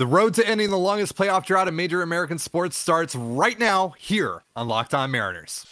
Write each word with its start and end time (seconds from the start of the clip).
The 0.00 0.06
road 0.06 0.32
to 0.36 0.48
ending 0.48 0.70
the 0.70 0.78
longest 0.78 1.14
playoff 1.14 1.44
drought 1.44 1.68
in 1.68 1.76
major 1.76 2.00
American 2.00 2.38
sports 2.38 2.74
starts 2.74 3.14
right 3.14 3.58
now 3.58 3.92
here 3.98 4.42
on 4.56 4.66
Locked 4.66 4.94
On 4.94 5.10
Mariners. 5.10 5.66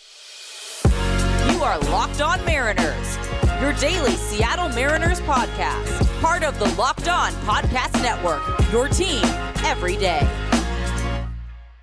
You 0.85 1.63
are 1.63 1.79
Locked 1.79 2.21
On 2.21 2.45
Mariners, 2.45 3.19
your 3.59 3.73
daily 3.81 4.11
Seattle 4.17 4.69
Mariners 4.69 5.23
podcast, 5.23 6.21
part 6.21 6.43
of 6.43 6.59
the 6.59 6.67
Locked 6.75 7.09
On 7.09 7.33
Podcast 7.47 8.03
Network, 8.03 8.43
your 8.71 8.89
team 8.89 9.25
every 9.65 9.97
day. 9.97 10.48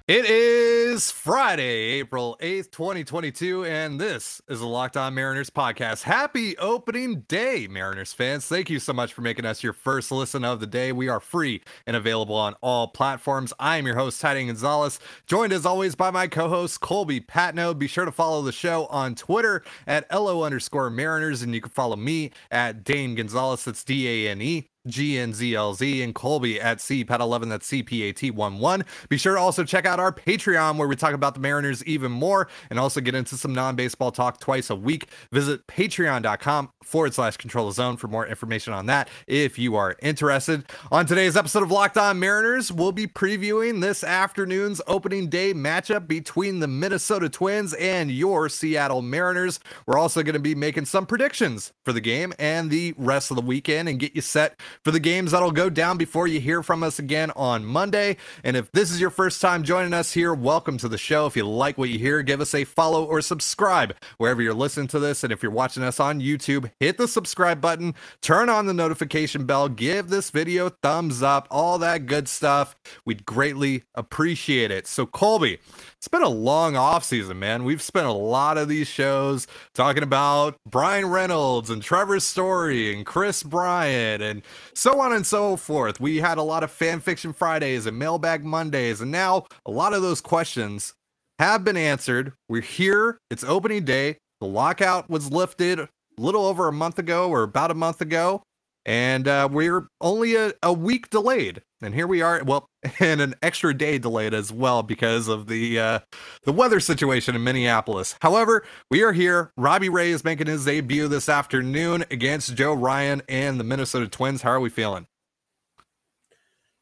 It 0.08 0.26
is 0.26 1.10
Friday, 1.10 1.94
April 1.94 2.38
8th, 2.40 2.70
2022, 2.70 3.66
and 3.66 4.00
this 4.00 4.40
is 4.48 4.60
the 4.60 4.68
Locked 4.68 4.98
On 4.98 5.16
Mariners 5.16 5.50
podcast. 5.50 6.04
Happy 6.04 6.56
opening 6.60 7.22
day, 7.22 7.68
Mariners 7.68 8.14
fans. 8.14 8.46
Thank 8.46 8.70
you 8.70 8.78
so 8.78 8.94
much 8.94 9.14
for 9.14 9.22
making 9.22 9.46
us 9.46 9.64
your 9.64 9.74
first 9.74 10.12
listen 10.12 10.46
of 10.46 10.60
the 10.60 10.68
day. 10.68 10.92
We 10.92 11.10
are 11.10 11.20
free 11.20 11.64
and 11.88 11.96
available 11.96 12.36
on 12.36 12.54
all 12.62 12.90
platforms. 12.90 13.52
I 13.60 13.78
am 13.78 13.88
your 13.88 13.96
host, 13.96 14.22
Tidy 14.22 14.46
Gonzalez, 14.46 15.00
joined 15.26 15.52
as 15.52 15.66
always 15.66 15.96
by 15.96 16.12
my 16.12 16.28
co 16.28 16.50
host, 16.50 16.82
Colby 16.82 17.20
Patno. 17.20 17.76
Be 17.76 17.88
sure 17.88 18.06
to 18.06 18.12
follow 18.12 18.44
the 18.44 18.52
show 18.52 18.86
on 18.92 19.16
Twitter 19.16 19.64
at 19.88 20.06
LO 20.14 20.44
underscore 20.44 20.92
Mariners, 20.92 21.42
and 21.42 21.56
you 21.56 21.62
can 21.62 21.72
follow 21.72 21.96
me 21.96 22.30
at 22.52 22.84
Dane 22.84 23.16
Gonzalez. 23.16 23.66
That's 23.66 23.84
D 23.84 24.28
A 24.28 24.30
N 24.30 24.40
E 24.40 24.70
GNZLZ 24.88 26.04
and 26.04 26.16
Colby 26.16 26.60
at 26.60 26.80
CPAT11. 26.80 27.50
That's 27.50 27.70
CPAT11. 27.70 28.86
Be 29.10 29.18
sure 29.18 29.36
to 29.36 29.40
also 29.40 29.64
check 29.64 29.86
out 29.86 30.00
our 30.00 30.12
Patreon 30.12 30.78
where 30.78 30.88
we 30.88 30.96
talk 30.96 31.14
about 31.14 31.34
the 31.34 31.40
Mariners 31.40 31.84
even 31.86 32.12
more 32.12 32.48
and 32.70 32.80
also 32.80 33.02
get 33.02 33.16
into 33.16 33.38
some 33.38 33.54
non 33.54 33.76
baseball 33.76 34.12
talk 34.12 34.40
twice 34.40 34.70
a 34.70 34.76
week. 34.76 35.10
Visit 35.32 35.66
patreon.com 35.68 36.72
forward 36.84 37.14
slash 37.14 37.38
control 37.38 37.72
zone 37.72 37.98
for 37.98 38.08
more 38.08 38.28
information 38.28 38.74
on 38.74 38.86
that 38.86 39.10
if 39.28 39.58
you 39.58 39.76
are 39.76 39.96
interested. 40.02 40.66
On 40.92 41.06
today's 41.06 41.36
episode 41.36 41.64
of 41.64 41.72
Locked 41.72 41.98
On 41.98 42.20
Mariners, 42.20 42.72
we'll 42.72 42.92
be 42.92 43.08
previewing 43.08 43.82
this 43.82 44.04
afternoon's 44.04 44.82
opening 44.88 45.28
day 45.30 45.54
matchup 45.54 46.08
between 46.08 46.60
the 46.60 46.68
Minnesota 46.68 47.30
Twins 47.30 47.74
and 47.74 48.12
your 48.12 48.50
Seattle 48.50 49.02
Mariners. 49.02 49.60
We're 49.86 49.98
also 49.98 50.24
going 50.24 50.34
to 50.34 50.40
be 50.40 50.56
making 50.56 50.86
some 50.86 51.06
predictions 51.06 51.74
for 51.84 51.94
the 51.94 52.02
game 52.02 52.34
and 52.40 52.70
the 52.70 52.94
rest 52.98 53.32
of 53.32 53.36
the 53.36 53.42
weekend 53.42 53.90
and 53.90 54.00
get 54.00 54.16
you 54.16 54.22
set 54.22 54.60
for 54.84 54.92
the 54.92 55.00
games 55.00 55.32
that'll 55.32 55.52
go 55.52 55.70
down 55.70 55.98
before 55.98 56.28
you 56.28 56.40
hear 56.40 56.64
from 56.64 56.84
us 56.84 57.00
again 57.00 57.32
on 57.36 57.66
Monday. 57.66 58.18
And 58.44 58.58
if 58.58 58.72
this 58.72 58.92
is 58.92 59.00
your 59.00 59.10
first 59.10 59.42
time 59.42 59.64
joining 59.64 59.94
us 59.94 60.14
here, 60.14 60.34
welcome 60.34 60.78
to 60.78 60.88
the 60.88 60.98
show. 60.98 61.26
If 61.26 61.36
you 61.36 61.48
like 61.48 61.78
what 61.78 61.90
you 61.90 62.00
hear, 62.00 62.22
give 62.22 62.42
us 62.42 62.54
a 62.54 62.64
follow 62.64 63.06
or 63.06 63.22
subscribe 63.22 63.96
wherever 64.18 64.42
you're 64.42 64.54
listening 64.54 64.88
to 64.88 65.00
this. 65.00 65.24
And 65.24 65.32
if 65.32 65.42
you're 65.42 65.52
watching 65.52 65.84
us 65.84 66.00
on 66.00 66.22
YouTube, 66.22 66.72
hit 66.80 66.98
the 66.98 67.08
subscribe 67.08 67.62
button, 67.62 67.96
turn 68.22 68.50
on 68.50 68.66
the 68.66 68.74
notification 68.74 69.46
bell, 69.46 69.70
give 69.70 70.10
this 70.10 70.30
video 70.30 70.70
thumbs 70.70 71.24
up, 71.24 71.48
all 71.50 71.78
that 71.80 72.06
good 72.06 72.28
stuff. 72.28 72.76
We'd 73.06 73.26
greatly 73.26 73.84
appreciate 73.96 74.72
it. 74.72 74.88
So, 74.88 75.06
Colby, 75.06 75.60
it's 76.06 76.12
been 76.12 76.22
a 76.22 76.30
long 76.30 76.76
off 76.76 77.04
season, 77.04 77.40
man. 77.40 77.64
We've 77.64 77.82
spent 77.82 78.06
a 78.06 78.12
lot 78.12 78.60
of 78.60 78.70
these 78.70 78.88
shows 78.88 79.48
talking 79.74 80.04
about 80.04 80.56
Bryan 80.70 81.08
Reynolds 81.08 81.72
and 81.72 81.82
Trevor 81.82 82.20
Story 82.20 82.94
and 82.94 83.04
Kris 83.04 83.42
Bryant 83.42 84.22
and 84.22 84.44
so 84.76 85.00
on 85.00 85.14
and 85.14 85.26
so 85.26 85.56
forth. 85.56 86.00
We 86.00 86.18
had 86.18 86.38
a 86.38 86.44
lot 86.44 86.62
of 86.62 86.70
fan 86.70 87.00
fiction 87.00 87.34
Fridays 87.34 87.88
and 87.88 87.98
mailbag 87.98 88.46
Mondays, 88.46 89.02
and 89.02 89.12
now 89.12 89.48
a 89.66 89.72
lot 89.72 89.94
of 89.94 90.04
those 90.04 90.22
questions 90.22 90.94
have 91.40 91.64
been 91.64 91.76
answered. 91.76 92.34
We're 92.48 92.62
here. 92.62 93.18
It's 93.32 93.44
opening 93.44 93.84
day. 93.84 94.20
The 94.42 94.46
lockout 94.46 95.10
was 95.10 95.32
lifted 95.32 95.80
a 95.80 95.90
little 96.20 96.46
over 96.46 96.68
a 96.68 96.72
month 96.72 97.00
ago 97.00 97.32
or 97.32 97.42
about 97.42 97.72
a 97.72 97.74
month 97.74 98.02
ago 98.02 98.44
and 98.86 99.28
uh, 99.28 99.50
we're 99.52 99.88
only 100.02 100.36
a, 100.36 100.54
a 100.62 100.72
week 100.72 101.10
delayed 101.10 101.62
and 101.82 101.94
here 101.94 102.08
we 102.08 102.22
are 102.22 102.44
well 102.44 102.68
and 103.00 103.22
an 103.22 103.36
extra 103.42 103.74
day 103.74 103.98
delayed 103.98 104.34
as 104.34 104.52
well 104.52 104.84
because 104.84 105.28
of 105.28 105.48
the 105.48 105.80
uh, 105.80 106.00
the 106.44 106.52
weather 106.52 106.80
situation 106.80 107.36
in 107.36 107.44
minneapolis. 107.44 108.16
However 108.22 108.66
we 108.90 109.04
are 109.04 109.14
here. 109.14 109.52
Robbie 109.58 109.90
ray 109.90 110.12
is 110.12 110.24
making 110.24 110.48
his 110.48 110.66
debut 110.66 111.08
this 111.08 111.30
afternoon 111.30 112.06
against 112.12 112.56
joe 112.56 112.74
ryan 112.74 113.22
and 113.28 113.60
the 113.60 113.64
minnesota 113.64 114.08
twins. 114.08 114.42
How 114.42 114.52
are 114.52 114.60
we 114.60 114.70
feeling? 114.70 115.08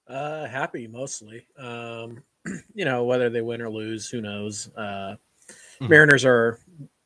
Uh 0.08 0.48
happy 0.48 0.88
mostly. 0.88 1.48
Um 1.58 2.24
you 2.74 2.86
know 2.86 3.04
whether 3.04 3.30
they 3.30 3.42
win 3.42 3.62
or 3.62 3.70
lose 3.70 4.10
who 4.10 4.22
knows? 4.22 4.70
Uh 4.76 5.16
mm-hmm. 5.50 5.88
mariners 5.88 6.26
are 6.26 6.60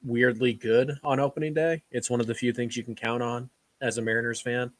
weirdly 0.04 0.54
good 0.54 0.98
on 1.04 1.20
opening 1.20 1.54
day. 1.54 1.84
It's 1.92 2.10
one 2.10 2.22
of 2.22 2.28
the 2.28 2.36
few 2.36 2.54
things 2.54 2.78
you 2.78 2.84
can 2.84 2.96
count 2.96 3.22
on 3.22 3.50
as 3.82 3.98
a 3.98 4.02
mariners 4.02 4.42
fan 4.42 4.72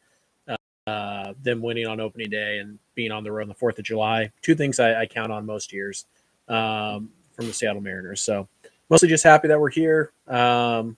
uh, 0.88 1.34
them 1.44 1.62
winning 1.62 1.86
on 1.86 2.00
opening 2.00 2.30
day 2.30 2.60
and 2.60 2.80
being 2.96 3.12
on 3.12 3.24
the 3.24 3.32
road 3.32 3.44
on 3.44 3.48
the 3.50 3.54
Fourth 3.54 3.78
of 3.78 3.84
July. 3.84 4.32
Two 4.42 4.56
things 4.56 4.80
I, 4.80 5.02
I 5.02 5.06
count 5.06 5.32
on 5.32 5.46
most 5.46 5.74
years 5.74 6.06
um, 6.48 7.10
from 7.34 7.46
the 7.46 7.54
Seattle 7.54 7.82
Mariners. 7.82 8.22
So 8.22 8.48
mostly 8.90 9.10
just 9.10 9.24
happy 9.24 9.50
that 9.50 9.60
we're 9.60 9.70
here. 9.70 10.14
Um, 10.28 10.96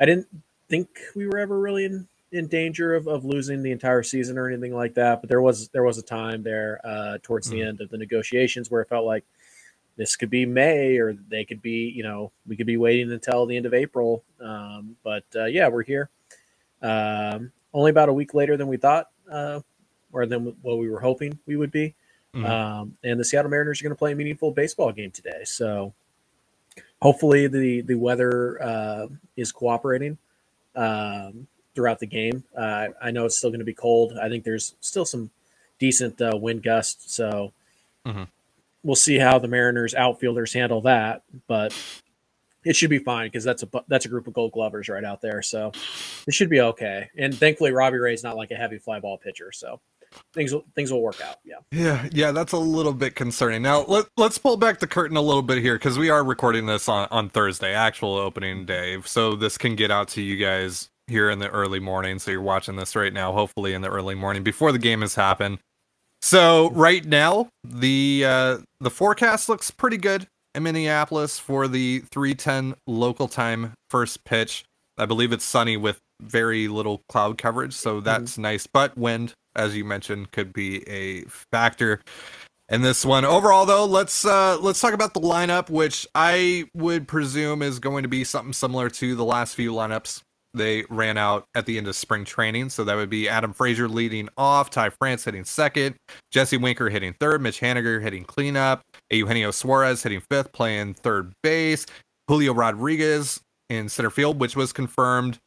I 0.00 0.06
didn't 0.06 0.28
think 0.68 0.88
we 1.16 1.26
were 1.26 1.38
ever 1.38 1.58
really 1.58 1.84
in, 1.84 2.06
in 2.30 2.46
danger 2.46 2.94
of, 2.94 3.08
of 3.08 3.24
losing 3.24 3.62
the 3.62 3.72
entire 3.72 4.04
season 4.04 4.38
or 4.38 4.48
anything 4.48 4.74
like 4.74 4.94
that, 4.94 5.20
but 5.20 5.28
there 5.28 5.42
was 5.42 5.68
there 5.68 5.82
was 5.82 5.98
a 5.98 6.02
time 6.02 6.42
there 6.42 6.80
uh, 6.84 7.18
towards 7.22 7.48
mm-hmm. 7.48 7.56
the 7.56 7.62
end 7.64 7.80
of 7.80 7.90
the 7.90 7.98
negotiations 7.98 8.70
where 8.70 8.80
it 8.80 8.88
felt 8.88 9.06
like 9.06 9.24
this 9.96 10.14
could 10.16 10.30
be 10.30 10.46
May 10.46 10.98
or 10.98 11.14
they 11.28 11.44
could 11.44 11.62
be 11.62 11.92
you 11.94 12.02
know 12.02 12.32
we 12.46 12.56
could 12.56 12.66
be 12.66 12.76
waiting 12.76 13.10
until 13.12 13.44
the 13.46 13.56
end 13.56 13.66
of 13.66 13.74
April. 13.74 14.22
Um, 14.40 14.96
but 15.02 15.24
uh, 15.34 15.46
yeah, 15.46 15.68
we're 15.68 15.82
here. 15.82 16.10
Um, 16.82 17.50
only 17.74 17.90
about 17.90 18.08
a 18.08 18.12
week 18.12 18.32
later 18.32 18.56
than 18.56 18.68
we 18.68 18.78
thought, 18.78 19.10
uh, 19.30 19.60
or 20.12 20.24
than 20.24 20.56
what 20.62 20.78
we 20.78 20.88
were 20.88 21.00
hoping 21.00 21.38
we 21.44 21.56
would 21.56 21.72
be. 21.72 21.94
Mm-hmm. 22.34 22.46
Um, 22.46 22.96
and 23.04 23.20
the 23.20 23.24
Seattle 23.24 23.50
Mariners 23.50 23.80
are 23.80 23.84
going 23.84 23.94
to 23.94 23.98
play 23.98 24.12
a 24.12 24.16
meaningful 24.16 24.50
baseball 24.50 24.92
game 24.92 25.10
today. 25.10 25.42
So 25.44 25.92
hopefully 27.02 27.46
the 27.48 27.82
the 27.82 27.94
weather 27.96 28.62
uh, 28.62 29.06
is 29.36 29.52
cooperating 29.52 30.16
um, 30.74 31.46
throughout 31.74 31.98
the 31.98 32.06
game. 32.06 32.42
Uh, 32.56 32.88
I 33.02 33.10
know 33.10 33.26
it's 33.26 33.36
still 33.36 33.50
going 33.50 33.60
to 33.60 33.64
be 33.64 33.74
cold. 33.74 34.18
I 34.20 34.28
think 34.28 34.44
there's 34.44 34.74
still 34.80 35.04
some 35.04 35.30
decent 35.78 36.20
uh, 36.20 36.36
wind 36.36 36.62
gusts. 36.62 37.14
So 37.14 37.52
mm-hmm. 38.06 38.24
we'll 38.82 38.96
see 38.96 39.18
how 39.18 39.38
the 39.38 39.48
Mariners 39.48 39.94
outfielders 39.94 40.52
handle 40.52 40.80
that. 40.82 41.22
But 41.46 41.74
it 42.64 42.76
should 42.76 42.90
be 42.90 42.98
fine 42.98 43.26
because 43.26 43.44
that's 43.44 43.62
a 43.62 43.68
that's 43.88 44.06
a 44.06 44.08
group 44.08 44.26
of 44.26 44.32
Gold 44.32 44.52
Glovers 44.52 44.88
right 44.88 45.04
out 45.04 45.20
there. 45.20 45.42
So 45.42 45.72
it 46.26 46.34
should 46.34 46.50
be 46.50 46.60
okay. 46.60 47.10
And 47.16 47.36
thankfully, 47.36 47.72
Robbie 47.72 47.98
Ray's 47.98 48.22
not 48.22 48.36
like 48.36 48.50
a 48.50 48.56
heavy 48.56 48.78
fly 48.78 49.00
ball 49.00 49.18
pitcher, 49.18 49.52
so 49.52 49.80
things 50.32 50.52
will 50.52 50.64
things 50.74 50.92
will 50.92 51.02
work 51.02 51.20
out. 51.20 51.36
Yeah. 51.44 51.56
Yeah, 51.72 52.08
yeah, 52.12 52.32
that's 52.32 52.52
a 52.52 52.58
little 52.58 52.92
bit 52.92 53.14
concerning. 53.14 53.62
Now 53.62 53.84
let 53.84 54.06
let's 54.16 54.38
pull 54.38 54.56
back 54.56 54.78
the 54.78 54.86
curtain 54.86 55.16
a 55.16 55.22
little 55.22 55.42
bit 55.42 55.58
here 55.58 55.74
because 55.74 55.98
we 55.98 56.10
are 56.10 56.24
recording 56.24 56.66
this 56.66 56.88
on 56.88 57.08
on 57.10 57.28
Thursday, 57.30 57.74
actual 57.74 58.16
opening 58.16 58.64
day, 58.64 59.00
so 59.04 59.34
this 59.34 59.58
can 59.58 59.76
get 59.76 59.90
out 59.90 60.08
to 60.08 60.22
you 60.22 60.36
guys 60.36 60.88
here 61.06 61.30
in 61.30 61.38
the 61.38 61.50
early 61.50 61.80
morning. 61.80 62.18
So 62.18 62.30
you're 62.30 62.42
watching 62.42 62.76
this 62.76 62.96
right 62.96 63.12
now, 63.12 63.32
hopefully 63.32 63.74
in 63.74 63.82
the 63.82 63.90
early 63.90 64.14
morning 64.14 64.42
before 64.42 64.72
the 64.72 64.78
game 64.78 65.02
has 65.02 65.14
happened. 65.14 65.58
So 66.22 66.70
right 66.70 67.04
now, 67.04 67.48
the 67.62 68.24
uh, 68.26 68.58
the 68.80 68.90
forecast 68.90 69.48
looks 69.48 69.70
pretty 69.70 69.98
good 69.98 70.26
in 70.54 70.62
Minneapolis 70.62 71.38
for 71.38 71.68
the 71.68 72.00
310 72.10 72.74
local 72.86 73.28
time 73.28 73.72
first 73.90 74.24
pitch. 74.24 74.64
I 74.96 75.06
believe 75.06 75.32
it's 75.32 75.44
sunny 75.44 75.76
with 75.76 75.98
very 76.22 76.68
little 76.68 77.02
cloud 77.08 77.38
coverage, 77.38 77.74
so 77.74 77.96
mm-hmm. 77.96 78.04
that's 78.04 78.32
mm-hmm. 78.32 78.42
nice. 78.42 78.66
But 78.66 78.96
wind, 78.96 79.34
as 79.56 79.76
you 79.76 79.84
mentioned, 79.84 80.32
could 80.32 80.52
be 80.52 80.88
a 80.88 81.22
factor 81.24 82.00
in 82.68 82.82
this 82.82 83.04
one. 83.04 83.24
Overall, 83.24 83.66
though, 83.66 83.84
let's 83.84 84.24
uh, 84.24 84.58
let's 84.60 84.80
talk 84.80 84.94
about 84.94 85.14
the 85.14 85.20
lineup, 85.20 85.68
which 85.68 86.06
I 86.14 86.64
would 86.74 87.08
presume 87.08 87.62
is 87.62 87.78
going 87.78 88.02
to 88.04 88.08
be 88.08 88.24
something 88.24 88.52
similar 88.52 88.88
to 88.90 89.14
the 89.14 89.24
last 89.24 89.54
few 89.54 89.72
lineups 89.72 90.22
they 90.54 90.84
ran 90.88 91.18
out 91.18 91.44
at 91.54 91.66
the 91.66 91.76
end 91.76 91.88
of 91.88 91.96
spring 91.96 92.24
training. 92.24 92.70
So 92.70 92.84
that 92.84 92.94
would 92.94 93.10
be 93.10 93.28
Adam 93.28 93.52
Frazier 93.52 93.88
leading 93.88 94.28
off, 94.36 94.70
Ty 94.70 94.90
France 94.90 95.24
hitting 95.24 95.44
second, 95.44 95.96
Jesse 96.30 96.56
Winker 96.56 96.88
hitting 96.88 97.14
third, 97.20 97.42
Mitch 97.42 97.60
Haniger 97.60 98.00
hitting 98.00 98.24
cleanup, 98.24 98.82
Eugenio 99.10 99.50
Suarez 99.50 100.02
hitting 100.02 100.22
fifth, 100.30 100.52
playing 100.52 100.94
third 100.94 101.32
base, 101.42 101.86
Julio 102.28 102.54
Rodriguez 102.54 103.40
in 103.68 103.88
center 103.88 104.10
field, 104.10 104.40
which 104.40 104.56
was 104.56 104.72
confirmed 104.72 105.38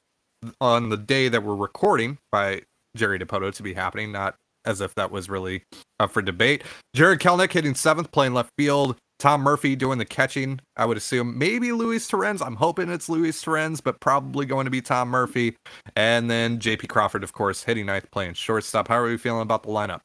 on 0.61 0.89
the 0.89 0.97
day 0.97 1.29
that 1.29 1.43
we're 1.43 1.55
recording 1.55 2.17
by 2.31 2.61
Jerry 2.95 3.17
Dipoto 3.19 3.53
to 3.53 3.63
be 3.63 3.73
happening, 3.73 4.11
not 4.11 4.35
as 4.65 4.81
if 4.81 4.93
that 4.95 5.11
was 5.11 5.29
really 5.29 5.63
up 5.99 6.11
for 6.11 6.21
debate. 6.21 6.63
Jared 6.93 7.19
Kelenic 7.19 7.53
hitting 7.53 7.75
seventh, 7.75 8.11
playing 8.11 8.33
left 8.33 8.51
field. 8.57 8.97
Tom 9.19 9.41
Murphy 9.41 9.75
doing 9.75 9.97
the 9.97 10.05
catching. 10.05 10.59
I 10.75 10.85
would 10.85 10.97
assume 10.97 11.37
maybe 11.37 11.71
Luis 11.71 12.07
Torrens. 12.07 12.41
I'm 12.41 12.55
hoping 12.55 12.89
it's 12.89 13.09
Luis 13.09 13.41
Torrens, 13.41 13.81
but 13.81 13.99
probably 13.99 14.45
going 14.45 14.65
to 14.65 14.71
be 14.71 14.81
Tom 14.81 15.09
Murphy. 15.09 15.55
And 15.95 16.29
then 16.29 16.59
JP 16.59 16.87
Crawford, 16.89 17.23
of 17.23 17.33
course, 17.33 17.63
hitting 17.63 17.87
ninth, 17.87 18.09
playing 18.11 18.33
shortstop. 18.33 18.87
How 18.87 18.97
are 18.97 19.07
we 19.07 19.17
feeling 19.17 19.41
about 19.41 19.63
the 19.63 19.69
lineup? 19.69 20.01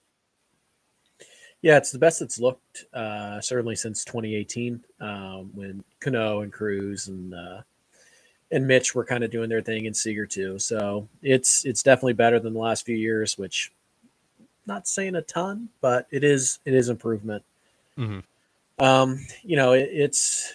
Yeah, 1.60 1.76
it's 1.76 1.92
the 1.92 1.98
best 1.98 2.22
it's 2.22 2.40
looked, 2.40 2.86
uh, 2.92 3.40
certainly 3.40 3.76
since 3.76 4.04
2018, 4.04 4.82
um, 5.00 5.50
when 5.54 5.84
Cano 6.00 6.40
and 6.40 6.52
Cruz 6.52 7.06
and 7.06 7.32
uh, 7.34 7.62
and 8.50 8.66
Mitch 8.66 8.94
were 8.94 9.04
kind 9.04 9.22
of 9.22 9.30
doing 9.30 9.48
their 9.48 9.62
thing, 9.62 9.84
in 9.84 9.94
Seager 9.94 10.26
too. 10.26 10.58
So 10.58 11.08
it's 11.22 11.64
it's 11.64 11.82
definitely 11.82 12.14
better 12.14 12.40
than 12.40 12.52
the 12.52 12.58
last 12.58 12.84
few 12.84 12.96
years, 12.96 13.38
which 13.38 13.70
not 14.66 14.88
saying 14.88 15.14
a 15.14 15.22
ton, 15.22 15.68
but 15.80 16.06
it 16.10 16.24
is 16.24 16.58
it 16.64 16.74
is 16.74 16.88
improvement. 16.88 17.44
Mm-hmm. 17.96 18.20
Um, 18.82 19.24
you 19.44 19.56
know, 19.56 19.72
it, 19.72 19.88
it's 19.92 20.52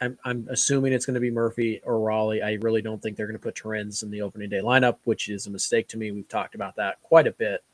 I'm, 0.00 0.18
I'm 0.24 0.46
assuming 0.50 0.92
it's 0.92 1.06
going 1.06 1.14
to 1.14 1.20
be 1.20 1.30
Murphy 1.30 1.80
or 1.82 1.98
Raleigh. 1.98 2.42
I 2.42 2.58
really 2.60 2.82
don't 2.82 3.02
think 3.02 3.16
they're 3.16 3.26
going 3.26 3.38
to 3.38 3.42
put 3.42 3.54
Torrens 3.54 4.02
in 4.02 4.10
the 4.10 4.20
opening 4.20 4.50
day 4.50 4.60
lineup, 4.60 4.98
which 5.04 5.30
is 5.30 5.46
a 5.46 5.50
mistake 5.50 5.88
to 5.88 5.96
me. 5.96 6.12
We've 6.12 6.28
talked 6.28 6.54
about 6.54 6.76
that 6.76 7.02
quite 7.02 7.26
a 7.26 7.32
bit, 7.32 7.64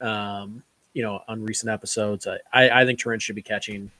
um, 0.00 0.62
you 0.94 1.02
know, 1.02 1.20
on 1.26 1.42
recent 1.42 1.68
episodes. 1.70 2.28
I, 2.28 2.38
I, 2.52 2.82
I 2.82 2.84
think 2.86 3.00
Torrens 3.00 3.24
should 3.24 3.34
be 3.34 3.42
catching 3.42 3.90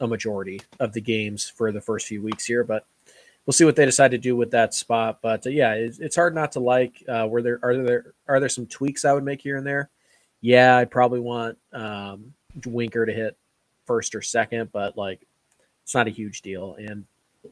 a 0.00 0.08
majority 0.08 0.60
of 0.80 0.92
the 0.92 1.00
games 1.00 1.48
for 1.48 1.70
the 1.70 1.80
first 1.80 2.08
few 2.08 2.20
weeks 2.20 2.44
here, 2.44 2.64
but 2.64 2.84
we'll 3.46 3.52
see 3.52 3.64
what 3.64 3.76
they 3.76 3.84
decide 3.84 4.10
to 4.10 4.18
do 4.18 4.34
with 4.34 4.50
that 4.50 4.74
spot. 4.74 5.20
But 5.22 5.46
uh, 5.46 5.50
yeah, 5.50 5.74
it's, 5.74 6.00
it's, 6.00 6.16
hard 6.16 6.34
not 6.34 6.52
to 6.52 6.60
like. 6.60 7.04
Uh, 7.08 7.28
were 7.30 7.42
there 7.42 7.60
are 7.62 7.76
there 7.76 8.14
are 8.26 8.40
there 8.40 8.48
some 8.48 8.66
tweaks 8.66 9.04
I 9.04 9.12
would 9.12 9.24
make 9.24 9.40
here 9.40 9.56
and 9.56 9.66
there? 9.66 9.88
Yeah, 10.40 10.78
I'd 10.78 10.90
probably 10.90 11.20
want 11.20 11.58
um, 11.72 12.34
Winker 12.66 13.06
to 13.06 13.12
hit 13.12 13.36
first 13.90 14.14
or 14.14 14.22
second, 14.22 14.70
but 14.70 14.96
like 14.96 15.26
it's 15.82 15.96
not 15.96 16.06
a 16.06 16.10
huge 16.10 16.42
deal. 16.42 16.76
And 16.78 17.04
you 17.42 17.50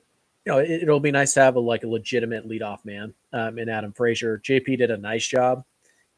know, 0.53 0.59
it, 0.59 0.87
will 0.87 1.01
be 1.01 1.11
nice 1.11 1.35
to 1.35 1.41
have 1.41 1.57
a 1.57 1.61
like 1.61 1.83
a 1.83 1.89
legitimate 1.89 2.49
leadoff 2.49 2.85
man 2.85 3.13
um, 3.33 3.59
in 3.59 3.69
Adam 3.69 3.93
Frazier. 3.93 4.41
JP 4.45 4.79
did 4.79 4.93
a 4.93 4.97
nice 4.97 5.27
job 5.27 5.65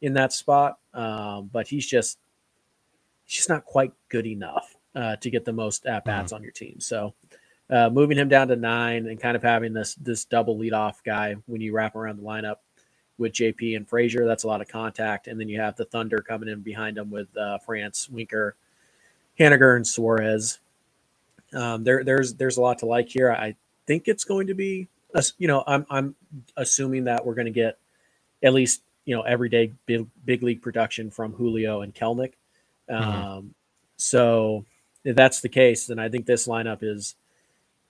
in 0.02 0.12
that 0.12 0.34
spot, 0.34 0.78
um, 0.92 1.48
but 1.50 1.66
he's 1.66 1.86
just 1.86 2.18
he's 3.24 3.36
just 3.36 3.48
not 3.48 3.64
quite 3.64 3.94
good 4.10 4.26
enough 4.26 4.76
uh, 4.94 5.16
to 5.16 5.30
get 5.30 5.46
the 5.46 5.54
most 5.54 5.86
at 5.86 6.04
bats 6.04 6.26
mm-hmm. 6.26 6.36
on 6.36 6.42
your 6.42 6.52
team. 6.52 6.80
So 6.80 7.14
uh, 7.70 7.88
moving 7.88 8.18
him 8.18 8.28
down 8.28 8.48
to 8.48 8.56
nine 8.56 9.06
and 9.06 9.18
kind 9.18 9.36
of 9.38 9.42
having 9.42 9.72
this 9.72 9.94
this 9.94 10.26
double 10.26 10.58
leadoff 10.58 10.96
guy 11.02 11.34
when 11.46 11.62
you 11.62 11.72
wrap 11.72 11.96
around 11.96 12.18
the 12.18 12.22
lineup 12.22 12.56
with 13.16 13.32
JP 13.32 13.74
and 13.74 13.88
Frazier, 13.88 14.26
that's 14.26 14.44
a 14.44 14.48
lot 14.48 14.60
of 14.60 14.68
contact. 14.68 15.28
And 15.28 15.40
then 15.40 15.48
you 15.48 15.58
have 15.60 15.76
the 15.76 15.86
Thunder 15.86 16.18
coming 16.18 16.50
in 16.50 16.60
behind 16.60 16.98
them 16.98 17.10
with 17.10 17.34
uh, 17.38 17.56
France, 17.58 18.06
Winker, 18.10 18.56
Haniger, 19.40 19.74
and 19.74 19.86
Suarez. 19.86 20.58
Um, 21.52 21.82
there, 21.82 22.04
there's 22.04 22.34
there's 22.34 22.58
a 22.58 22.60
lot 22.60 22.78
to 22.80 22.86
like 22.86 23.08
here. 23.08 23.32
I 23.32 23.56
think 23.86 24.06
it's 24.06 24.24
going 24.24 24.48
to 24.48 24.54
be, 24.54 24.88
you 25.38 25.48
know, 25.48 25.64
I'm 25.66 25.86
I'm 25.90 26.14
assuming 26.56 27.04
that 27.04 27.24
we're 27.24 27.34
going 27.34 27.46
to 27.46 27.50
get 27.52 27.78
at 28.42 28.52
least 28.52 28.82
you 29.04 29.16
know 29.16 29.22
everyday 29.22 29.72
big 29.86 30.06
big 30.24 30.42
league 30.42 30.62
production 30.62 31.10
from 31.10 31.32
Julio 31.32 31.80
and 31.80 31.94
Kelenic. 31.94 32.34
Mm-hmm. 32.88 33.10
Um, 33.10 33.54
so 33.96 34.64
if 35.04 35.16
that's 35.16 35.40
the 35.40 35.48
case, 35.48 35.86
then 35.86 35.98
I 35.98 36.08
think 36.08 36.26
this 36.26 36.46
lineup 36.46 36.82
is 36.82 37.16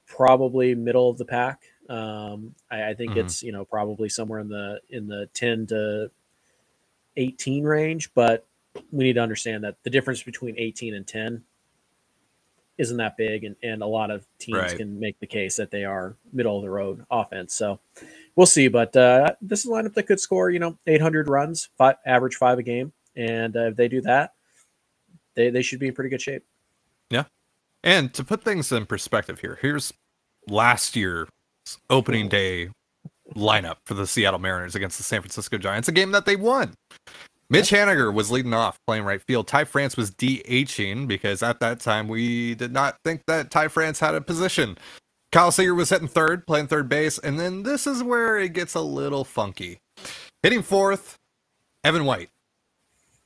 probably 0.06 0.74
middle 0.74 1.10
of 1.10 1.18
the 1.18 1.24
pack. 1.24 1.62
Um, 1.88 2.54
I, 2.70 2.90
I, 2.90 2.94
think 2.94 3.12
mm-hmm. 3.12 3.20
it's 3.20 3.42
you 3.42 3.52
know 3.52 3.64
probably 3.64 4.08
somewhere 4.08 4.38
in 4.38 4.48
the 4.48 4.80
in 4.88 5.08
the 5.08 5.28
ten 5.34 5.66
to 5.68 6.10
eighteen 7.16 7.64
range, 7.64 8.12
but 8.14 8.46
we 8.90 9.04
need 9.04 9.14
to 9.14 9.20
understand 9.20 9.64
that 9.64 9.76
the 9.82 9.90
difference 9.90 10.22
between 10.22 10.58
eighteen 10.58 10.94
and 10.94 11.06
ten 11.06 11.42
isn't 12.80 12.96
that 12.96 13.16
big, 13.18 13.44
and, 13.44 13.54
and 13.62 13.82
a 13.82 13.86
lot 13.86 14.10
of 14.10 14.24
teams 14.38 14.58
right. 14.58 14.76
can 14.76 14.98
make 14.98 15.20
the 15.20 15.26
case 15.26 15.56
that 15.56 15.70
they 15.70 15.84
are 15.84 16.16
middle 16.32 16.56
of 16.56 16.62
the 16.62 16.70
road 16.70 17.04
offense. 17.10 17.52
So 17.52 17.78
we'll 18.36 18.46
see. 18.46 18.68
But 18.68 18.96
uh, 18.96 19.34
this 19.42 19.60
is 19.60 19.66
a 19.66 19.68
lineup 19.68 19.92
that 19.94 20.04
could 20.04 20.18
score, 20.18 20.48
you 20.48 20.58
know, 20.58 20.78
800 20.86 21.28
runs, 21.28 21.68
five, 21.76 21.96
average 22.06 22.36
five 22.36 22.58
a 22.58 22.62
game, 22.62 22.92
and 23.14 23.54
uh, 23.54 23.66
if 23.66 23.76
they 23.76 23.86
do 23.86 24.00
that, 24.02 24.32
they 25.34 25.50
they 25.50 25.62
should 25.62 25.78
be 25.78 25.88
in 25.88 25.94
pretty 25.94 26.10
good 26.10 26.22
shape. 26.22 26.42
Yeah, 27.10 27.24
and 27.84 28.12
to 28.14 28.24
put 28.24 28.42
things 28.42 28.72
in 28.72 28.86
perspective 28.86 29.40
here, 29.40 29.58
here's 29.60 29.92
last 30.48 30.96
year's 30.96 31.28
opening 31.90 32.28
day 32.28 32.70
lineup 33.36 33.76
for 33.84 33.94
the 33.94 34.06
Seattle 34.06 34.40
Mariners 34.40 34.74
against 34.74 34.96
the 34.96 35.04
San 35.04 35.20
Francisco 35.20 35.58
Giants, 35.58 35.88
a 35.88 35.92
game 35.92 36.12
that 36.12 36.24
they 36.24 36.36
won. 36.36 36.74
Mitch 37.50 37.70
Haniger 37.70 38.14
was 38.14 38.30
leading 38.30 38.54
off 38.54 38.78
playing 38.86 39.02
right 39.02 39.20
field. 39.20 39.48
Ty 39.48 39.64
France 39.64 39.96
was 39.96 40.12
DHing 40.12 41.08
because 41.08 41.42
at 41.42 41.58
that 41.58 41.80
time 41.80 42.06
we 42.06 42.54
did 42.54 42.72
not 42.72 42.96
think 43.04 43.22
that 43.26 43.50
Ty 43.50 43.68
France 43.68 43.98
had 43.98 44.14
a 44.14 44.20
position. 44.20 44.78
Kyle 45.32 45.50
Seager 45.50 45.74
was 45.74 45.90
hitting 45.90 46.08
third, 46.08 46.46
playing 46.46 46.68
third 46.68 46.88
base, 46.88 47.18
and 47.18 47.38
then 47.38 47.64
this 47.64 47.86
is 47.86 48.02
where 48.02 48.38
it 48.38 48.52
gets 48.52 48.74
a 48.74 48.80
little 48.80 49.24
funky. 49.24 49.78
Hitting 50.42 50.62
fourth, 50.62 51.16
Evan 51.84 52.04
White. 52.04 52.30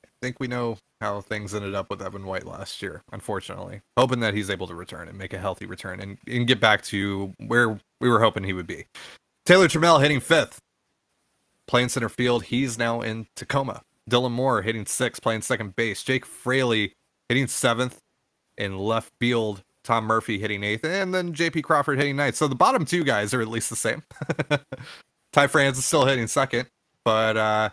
I 0.05 0.09
think 0.23 0.41
we 0.41 0.49
know 0.49 0.79
how 1.03 1.21
things 1.21 1.55
ended 1.55 1.75
up 1.75 1.91
with 1.91 2.01
Evan 2.01 2.25
White 2.25 2.47
last 2.47 2.81
year, 2.81 3.03
unfortunately. 3.13 3.83
Hoping 3.97 4.21
that 4.21 4.33
he's 4.33 4.49
able 4.49 4.67
to 4.67 4.75
return 4.75 5.09
and 5.09 5.19
make 5.19 5.35
a 5.35 5.39
healthy 5.39 5.67
return 5.67 6.01
and, 6.01 6.19
and 6.27 6.47
get 6.47 6.61
back 6.61 6.83
to 6.85 7.35
where 7.47 7.79
we 8.01 8.09
were 8.09 8.21
hoping 8.21 8.45
he 8.45 8.55
would 8.55 8.67
be. 8.67 8.87
Taylor 9.45 9.69
Trammell 9.69 10.01
hitting 10.01 10.21
fifth, 10.21 10.59
playing 11.67 11.91
center 11.91 12.09
field. 12.09 12.45
He's 12.45 12.79
now 12.79 13.03
in 13.03 13.27
Tacoma. 13.37 13.83
Dylan 14.11 14.33
Moore 14.33 14.63
hitting 14.63 14.87
sixth, 14.87 15.23
playing 15.23 15.43
second 15.43 15.77
base. 15.77 16.03
Jake 16.03 16.27
Fraley 16.27 16.93
hitting 17.29 17.47
seventh 17.47 17.99
in 18.57 18.79
left 18.79 19.13
field. 19.19 19.63
Tom 19.83 20.07
Murphy 20.07 20.39
hitting 20.39 20.65
eighth, 20.65 20.85
and 20.85 21.15
then 21.15 21.35
JP 21.35 21.63
Crawford 21.63 21.99
hitting 21.99 22.17
ninth. 22.17 22.37
So 22.37 22.49
the 22.49 22.55
bottom 22.55 22.87
two 22.87 23.05
guys 23.05 23.35
are 23.35 23.43
at 23.43 23.49
least 23.49 23.69
the 23.69 23.77
same. 23.77 24.03
Ty 25.33 25.47
France 25.49 25.77
is 25.77 25.85
still 25.85 26.07
hitting 26.07 26.27
second, 26.27 26.69
but 27.05 27.37
uh, 27.37 27.69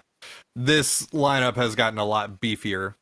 this 0.56 1.06
lineup 1.08 1.56
has 1.56 1.76
gotten 1.76 1.98
a 1.98 2.06
lot 2.06 2.42
beefier. 2.42 2.96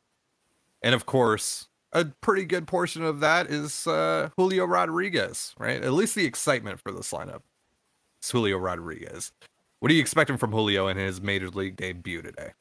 And 0.84 0.94
of 0.94 1.08
course, 1.08 1.68
a 1.92 2.06
pretty 2.22 2.46
good 2.46 2.68
portion 2.68 3.04
of 3.04 3.20
that 3.22 3.48
is 3.48 3.88
uh, 3.88 4.30
Julio 4.38 4.66
Rodriguez, 4.66 5.56
right? 5.58 5.82
At 5.84 5.94
least 5.94 6.14
the 6.14 6.26
excitement 6.26 6.80
for 6.80 6.92
this 6.92 7.12
lineup 7.12 7.42
is 8.22 8.30
Julio 8.30 8.58
Rodriguez. 8.58 9.32
What 9.80 9.92
are 9.92 9.96
you 9.96 10.02
expecting 10.02 10.38
from 10.38 10.52
Julio 10.52 10.88
in 10.88 10.98
his 10.98 11.20
major 11.20 11.50
league 11.50 11.78
debut 11.78 12.22
today? 12.22 12.52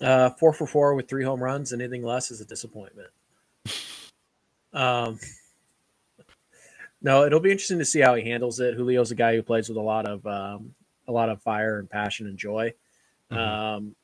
Uh, 0.00 0.30
four 0.30 0.52
for 0.52 0.66
four 0.66 0.94
with 0.94 1.08
three 1.08 1.24
home 1.24 1.42
runs. 1.42 1.72
Anything 1.72 2.02
less 2.02 2.30
is 2.30 2.40
a 2.40 2.44
disappointment. 2.44 3.10
Um, 4.72 5.18
no, 7.00 7.24
it'll 7.24 7.40
be 7.40 7.50
interesting 7.50 7.78
to 7.78 7.84
see 7.84 8.00
how 8.00 8.14
he 8.14 8.28
handles 8.28 8.60
it. 8.60 8.76
Julio's 8.76 9.10
a 9.10 9.16
guy 9.16 9.34
who 9.34 9.42
plays 9.42 9.68
with 9.68 9.78
a 9.78 9.82
lot 9.82 10.06
of 10.06 10.26
um, 10.26 10.74
a 11.06 11.12
lot 11.12 11.28
of 11.28 11.42
fire 11.42 11.78
and 11.78 11.88
passion 11.88 12.26
and 12.26 12.38
joy. 12.38 12.72
Mm-hmm. 13.30 13.38
Um, 13.38 13.96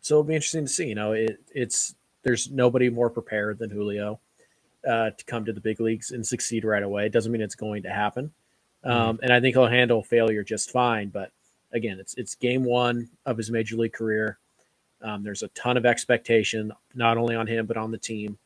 so 0.00 0.14
it'll 0.14 0.24
be 0.24 0.34
interesting 0.34 0.64
to 0.64 0.72
see. 0.72 0.86
You 0.86 0.94
know, 0.94 1.12
it, 1.12 1.40
it's 1.54 1.94
there's 2.22 2.50
nobody 2.50 2.90
more 2.90 3.10
prepared 3.10 3.58
than 3.58 3.70
Julio 3.70 4.20
uh, 4.86 5.10
to 5.10 5.24
come 5.24 5.44
to 5.44 5.52
the 5.52 5.60
big 5.60 5.80
leagues 5.80 6.10
and 6.10 6.26
succeed 6.26 6.64
right 6.64 6.82
away. 6.82 7.06
It 7.06 7.12
doesn't 7.12 7.32
mean 7.32 7.42
it's 7.42 7.54
going 7.54 7.82
to 7.84 7.90
happen, 7.90 8.32
mm-hmm. 8.84 8.90
um, 8.90 9.20
and 9.22 9.32
I 9.32 9.40
think 9.40 9.54
he'll 9.54 9.66
handle 9.66 10.02
failure 10.02 10.44
just 10.44 10.70
fine. 10.70 11.08
But 11.08 11.32
again, 11.72 11.98
it's 12.00 12.14
it's 12.14 12.34
game 12.34 12.64
one 12.64 13.08
of 13.24 13.36
his 13.36 13.50
major 13.50 13.76
league 13.76 13.92
career. 13.92 14.38
Um, 15.02 15.22
there's 15.22 15.42
a 15.42 15.48
ton 15.48 15.76
of 15.76 15.86
expectation, 15.86 16.72
not 16.94 17.16
only 17.16 17.34
on 17.34 17.46
him, 17.46 17.66
but 17.66 17.76
on 17.76 17.90
the 17.90 17.98
team. 17.98 18.38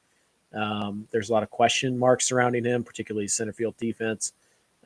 Um, 0.52 1.08
there's 1.10 1.30
a 1.30 1.32
lot 1.32 1.42
of 1.42 1.50
question 1.50 1.98
marks 1.98 2.26
surrounding 2.26 2.64
him, 2.64 2.84
particularly 2.84 3.26
center 3.28 3.52
field 3.52 3.76
defense. 3.76 4.32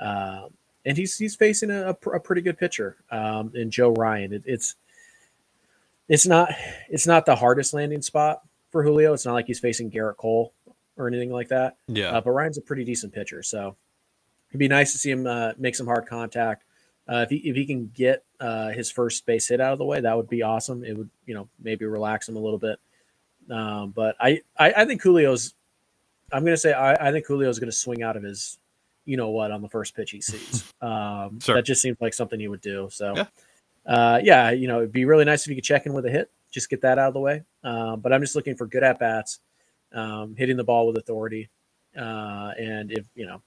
Uh, 0.00 0.48
and 0.84 0.96
he's 0.96 1.18
he's 1.18 1.36
facing 1.36 1.70
a, 1.70 1.90
a 1.90 2.20
pretty 2.20 2.40
good 2.40 2.56
pitcher 2.56 2.96
um, 3.10 3.52
in 3.54 3.70
Joe 3.70 3.92
Ryan. 3.92 4.32
It, 4.32 4.42
it's 4.46 4.76
it's 6.08 6.26
not 6.26 6.50
it's 6.88 7.06
not 7.06 7.26
the 7.26 7.36
hardest 7.36 7.74
landing 7.74 8.00
spot 8.00 8.42
for 8.70 8.82
Julio. 8.82 9.12
It's 9.12 9.26
not 9.26 9.34
like 9.34 9.46
he's 9.46 9.60
facing 9.60 9.90
Gerrit 9.90 10.16
Cole 10.16 10.52
or 10.96 11.06
anything 11.06 11.30
like 11.30 11.48
that. 11.48 11.76
Yeah. 11.88 12.10
Uh, 12.10 12.20
but 12.20 12.30
Ryan's 12.30 12.58
a 12.58 12.62
pretty 12.62 12.84
decent 12.84 13.12
pitcher, 13.12 13.42
so 13.42 13.76
it'd 14.50 14.58
be 14.58 14.68
nice 14.68 14.92
to 14.92 14.98
see 14.98 15.10
him 15.10 15.26
uh, 15.26 15.52
make 15.58 15.74
some 15.74 15.86
hard 15.86 16.06
contact. 16.06 16.64
Uh, 17.08 17.24
if 17.26 17.30
he 17.30 17.36
if 17.36 17.56
he 17.56 17.64
can 17.64 17.90
get 17.94 18.24
uh, 18.38 18.68
his 18.68 18.90
first 18.90 19.24
base 19.24 19.48
hit 19.48 19.60
out 19.60 19.72
of 19.72 19.78
the 19.78 19.84
way, 19.84 20.00
that 20.00 20.16
would 20.16 20.28
be 20.28 20.42
awesome. 20.42 20.84
It 20.84 20.96
would 20.96 21.10
you 21.26 21.34
know 21.34 21.48
maybe 21.62 21.86
relax 21.86 22.28
him 22.28 22.36
a 22.36 22.40
little 22.40 22.58
bit. 22.58 22.78
Um, 23.50 23.90
but 23.90 24.16
I, 24.20 24.42
I, 24.58 24.72
I 24.76 24.84
think 24.84 25.02
Julio's. 25.02 25.54
I'm 26.30 26.42
going 26.42 26.52
to 26.52 26.60
say 26.60 26.74
I, 26.74 27.08
I 27.08 27.10
think 27.10 27.26
Julio's 27.26 27.58
going 27.58 27.70
to 27.70 27.76
swing 27.76 28.02
out 28.02 28.16
of 28.16 28.22
his, 28.22 28.58
you 29.06 29.16
know 29.16 29.30
what, 29.30 29.50
on 29.50 29.62
the 29.62 29.68
first 29.68 29.96
pitch 29.96 30.10
he 30.10 30.20
sees. 30.20 30.64
Um, 30.80 31.40
sure. 31.40 31.56
That 31.56 31.64
just 31.64 31.82
seems 31.82 31.96
like 32.00 32.14
something 32.14 32.38
he 32.38 32.46
would 32.46 32.60
do. 32.60 32.88
So, 32.92 33.12
yeah. 33.16 33.24
Uh, 33.84 34.20
yeah, 34.22 34.50
you 34.50 34.68
know, 34.68 34.78
it'd 34.78 34.92
be 34.92 35.06
really 35.06 35.24
nice 35.24 35.42
if 35.42 35.48
you 35.48 35.56
could 35.56 35.64
check 35.64 35.86
in 35.86 35.92
with 35.92 36.06
a 36.06 36.10
hit, 36.10 36.30
just 36.52 36.70
get 36.70 36.82
that 36.82 36.98
out 36.98 37.08
of 37.08 37.14
the 37.14 37.20
way. 37.20 37.42
Uh, 37.64 37.96
but 37.96 38.12
I'm 38.12 38.20
just 38.20 38.36
looking 38.36 38.54
for 38.54 38.66
good 38.66 38.84
at 38.84 39.00
bats, 39.00 39.40
um, 39.92 40.36
hitting 40.36 40.56
the 40.56 40.62
ball 40.62 40.86
with 40.86 40.96
authority, 40.98 41.48
uh, 41.96 42.52
and 42.56 42.92
if 42.92 43.06
you 43.16 43.26
know, 43.26 43.42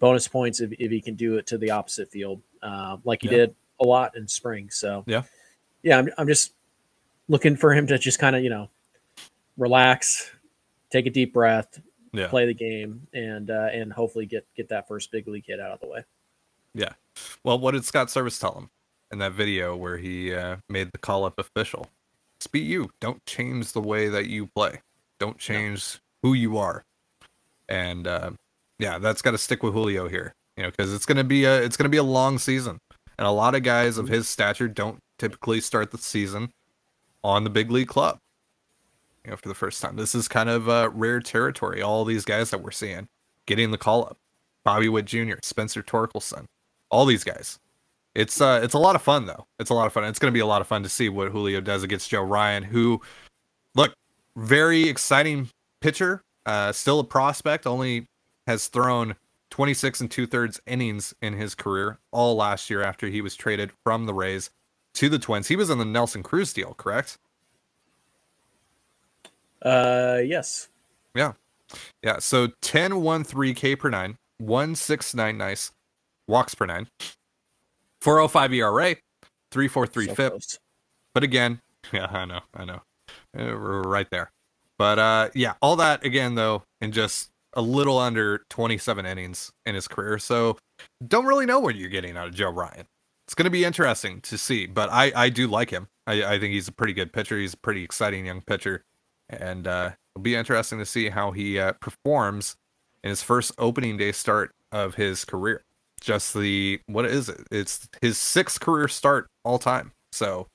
bonus 0.00 0.26
points 0.26 0.60
if, 0.60 0.72
if 0.72 0.90
he 0.90 1.00
can 1.00 1.14
do 1.14 1.36
it 1.36 1.46
to 1.46 1.58
the 1.58 1.70
opposite 1.70 2.10
field, 2.10 2.42
uh, 2.66 2.96
like 3.04 3.22
he 3.22 3.28
yeah. 3.28 3.36
did 3.36 3.54
a 3.80 3.84
lot 3.84 4.16
in 4.16 4.26
spring. 4.26 4.68
So 4.70 5.04
yeah, 5.06 5.22
yeah, 5.82 5.98
I'm, 5.98 6.08
I'm 6.18 6.26
just 6.26 6.52
looking 7.28 7.56
for 7.56 7.72
him 7.72 7.86
to 7.86 7.98
just 7.98 8.18
kind 8.18 8.34
of 8.34 8.42
you 8.42 8.50
know 8.50 8.68
relax, 9.56 10.30
take 10.90 11.06
a 11.06 11.10
deep 11.10 11.32
breath, 11.32 11.80
yeah. 12.12 12.28
play 12.28 12.46
the 12.46 12.54
game, 12.54 13.06
and 13.14 13.50
uh, 13.50 13.68
and 13.72 13.92
hopefully 13.92 14.26
get 14.26 14.46
get 14.56 14.68
that 14.68 14.88
first 14.88 15.10
big 15.12 15.28
league 15.28 15.46
hit 15.46 15.60
out 15.60 15.70
of 15.70 15.80
the 15.80 15.86
way. 15.86 16.04
Yeah. 16.74 16.92
Well, 17.44 17.58
what 17.58 17.72
did 17.72 17.84
Scott 17.84 18.08
Servais 18.08 18.38
tell 18.38 18.52
him 18.52 18.68
in 19.10 19.18
that 19.20 19.32
video 19.32 19.76
where 19.76 19.96
he 19.96 20.34
uh, 20.34 20.56
made 20.68 20.92
the 20.92 20.98
call 20.98 21.24
up 21.24 21.38
official? 21.38 21.88
Just 22.38 22.52
be 22.52 22.60
you. 22.60 22.90
Don't 23.00 23.24
change 23.24 23.72
the 23.72 23.80
way 23.80 24.08
that 24.08 24.26
you 24.26 24.46
play. 24.46 24.80
Don't 25.18 25.38
change 25.38 26.00
who 26.22 26.34
you 26.34 26.58
are. 26.58 26.84
And 27.68 28.06
uh, 28.06 28.32
yeah, 28.78 28.98
that's 28.98 29.22
got 29.22 29.30
to 29.30 29.38
stick 29.38 29.62
with 29.62 29.72
Julio 29.72 30.08
here. 30.08 30.34
You 30.56 30.62
know, 30.62 30.70
because 30.70 30.92
it's 30.94 31.06
gonna 31.06 31.24
be 31.24 31.44
a 31.44 31.62
it's 31.62 31.76
gonna 31.76 31.90
be 31.90 31.96
a 31.96 32.02
long 32.02 32.38
season, 32.38 32.78
and 33.18 33.26
a 33.26 33.30
lot 33.30 33.54
of 33.54 33.62
guys 33.62 33.98
of 33.98 34.08
his 34.08 34.28
stature 34.28 34.68
don't 34.68 34.98
typically 35.18 35.60
start 35.60 35.90
the 35.90 35.98
season 35.98 36.50
on 37.22 37.44
the 37.44 37.50
big 37.50 37.70
league 37.70 37.88
club. 37.88 38.18
You 39.24 39.32
know, 39.32 39.36
for 39.36 39.48
the 39.48 39.54
first 39.54 39.82
time, 39.82 39.96
this 39.96 40.14
is 40.14 40.28
kind 40.28 40.48
of 40.48 40.68
uh, 40.68 40.90
rare 40.92 41.20
territory. 41.20 41.82
All 41.82 42.04
these 42.04 42.24
guys 42.24 42.50
that 42.50 42.62
we're 42.62 42.70
seeing 42.70 43.08
getting 43.46 43.70
the 43.70 43.78
call 43.78 44.04
up, 44.04 44.16
Bobby 44.64 44.88
Witt 44.88 45.04
Jr., 45.04 45.34
Spencer 45.42 45.82
Torkelson, 45.82 46.46
all 46.90 47.06
these 47.06 47.24
guys. 47.24 47.58
It's 48.14 48.40
uh, 48.40 48.60
it's 48.62 48.74
a 48.74 48.78
lot 48.78 48.96
of 48.96 49.02
fun 49.02 49.26
though. 49.26 49.46
It's 49.58 49.70
a 49.70 49.74
lot 49.74 49.86
of 49.86 49.92
fun. 49.92 50.04
It's 50.04 50.18
going 50.18 50.32
to 50.32 50.34
be 50.34 50.40
a 50.40 50.46
lot 50.46 50.62
of 50.62 50.66
fun 50.66 50.82
to 50.84 50.88
see 50.88 51.08
what 51.08 51.30
Julio 51.30 51.60
does 51.60 51.82
against 51.82 52.08
Joe 52.08 52.22
Ryan, 52.22 52.62
who, 52.62 53.00
look, 53.74 53.92
very 54.36 54.88
exciting 54.88 55.48
pitcher. 55.80 56.22
Uh, 56.46 56.72
still 56.72 57.00
a 57.00 57.04
prospect. 57.04 57.66
Only 57.66 58.06
has 58.46 58.68
thrown 58.68 59.16
26 59.56 60.02
and 60.02 60.10
two 60.10 60.26
thirds 60.26 60.60
innings 60.66 61.14
in 61.22 61.32
his 61.32 61.54
career, 61.54 61.98
all 62.10 62.36
last 62.36 62.68
year 62.68 62.82
after 62.82 63.06
he 63.06 63.22
was 63.22 63.34
traded 63.34 63.72
from 63.82 64.04
the 64.04 64.12
Rays 64.12 64.50
to 64.92 65.08
the 65.08 65.18
Twins. 65.18 65.48
He 65.48 65.56
was 65.56 65.70
in 65.70 65.78
the 65.78 65.84
Nelson 65.86 66.22
Cruz 66.22 66.52
deal, 66.52 66.74
correct? 66.74 67.16
Uh, 69.62 70.18
yes. 70.22 70.68
Yeah. 71.14 71.32
Yeah. 72.02 72.18
So 72.18 72.48
10 72.60 73.00
1 73.00 73.24
3 73.24 73.54
K 73.54 73.74
per 73.74 73.88
nine, 73.88 74.18
169 74.36 75.38
nice, 75.38 75.72
walks 76.28 76.54
per 76.54 76.66
nine, 76.66 76.88
405 78.02 78.52
ERA, 78.52 78.94
343 79.52 80.04
so 80.04 80.14
FIP. 80.14 80.32
Close. 80.32 80.58
But 81.14 81.22
again, 81.22 81.62
yeah, 81.94 82.08
I 82.10 82.26
know, 82.26 82.40
I 82.52 82.66
know. 82.66 82.82
Uh, 83.34 83.56
we're 83.56 83.80
right 83.84 84.10
there. 84.10 84.32
But 84.76 84.98
uh, 84.98 85.30
yeah, 85.32 85.54
all 85.62 85.76
that 85.76 86.04
again, 86.04 86.34
though, 86.34 86.64
and 86.82 86.92
just 86.92 87.30
a 87.56 87.62
little 87.62 87.98
under 87.98 88.44
27 88.50 89.06
innings 89.06 89.50
in 89.64 89.74
his 89.74 89.88
career. 89.88 90.18
So 90.18 90.58
don't 91.06 91.26
really 91.26 91.46
know 91.46 91.58
what 91.58 91.74
you're 91.74 91.88
getting 91.88 92.16
out 92.16 92.28
of 92.28 92.34
Joe 92.34 92.50
Ryan. 92.50 92.86
It's 93.26 93.34
going 93.34 93.44
to 93.44 93.50
be 93.50 93.64
interesting 93.64 94.20
to 94.20 94.38
see, 94.38 94.66
but 94.66 94.88
I, 94.92 95.10
I 95.16 95.28
do 95.30 95.48
like 95.48 95.70
him. 95.70 95.88
I, 96.06 96.22
I 96.22 96.38
think 96.38 96.52
he's 96.52 96.68
a 96.68 96.72
pretty 96.72 96.92
good 96.92 97.12
pitcher. 97.12 97.38
He's 97.38 97.54
a 97.54 97.58
pretty 97.58 97.82
exciting 97.82 98.26
young 98.26 98.42
pitcher. 98.42 98.84
And 99.28 99.66
uh, 99.66 99.90
it'll 100.14 100.22
be 100.22 100.36
interesting 100.36 100.78
to 100.78 100.86
see 100.86 101.08
how 101.08 101.32
he 101.32 101.58
uh, 101.58 101.72
performs 101.80 102.54
in 103.02 103.10
his 103.10 103.22
first 103.22 103.52
opening 103.58 103.96
day 103.96 104.12
start 104.12 104.52
of 104.70 104.94
his 104.94 105.24
career. 105.24 105.64
Just 106.00 106.34
the, 106.34 106.78
what 106.86 107.06
is 107.06 107.28
it? 107.28 107.40
It's 107.50 107.88
his 108.00 108.18
sixth 108.18 108.60
career 108.60 108.86
start 108.86 109.26
all 109.44 109.58
time. 109.58 109.92
So 110.12 110.46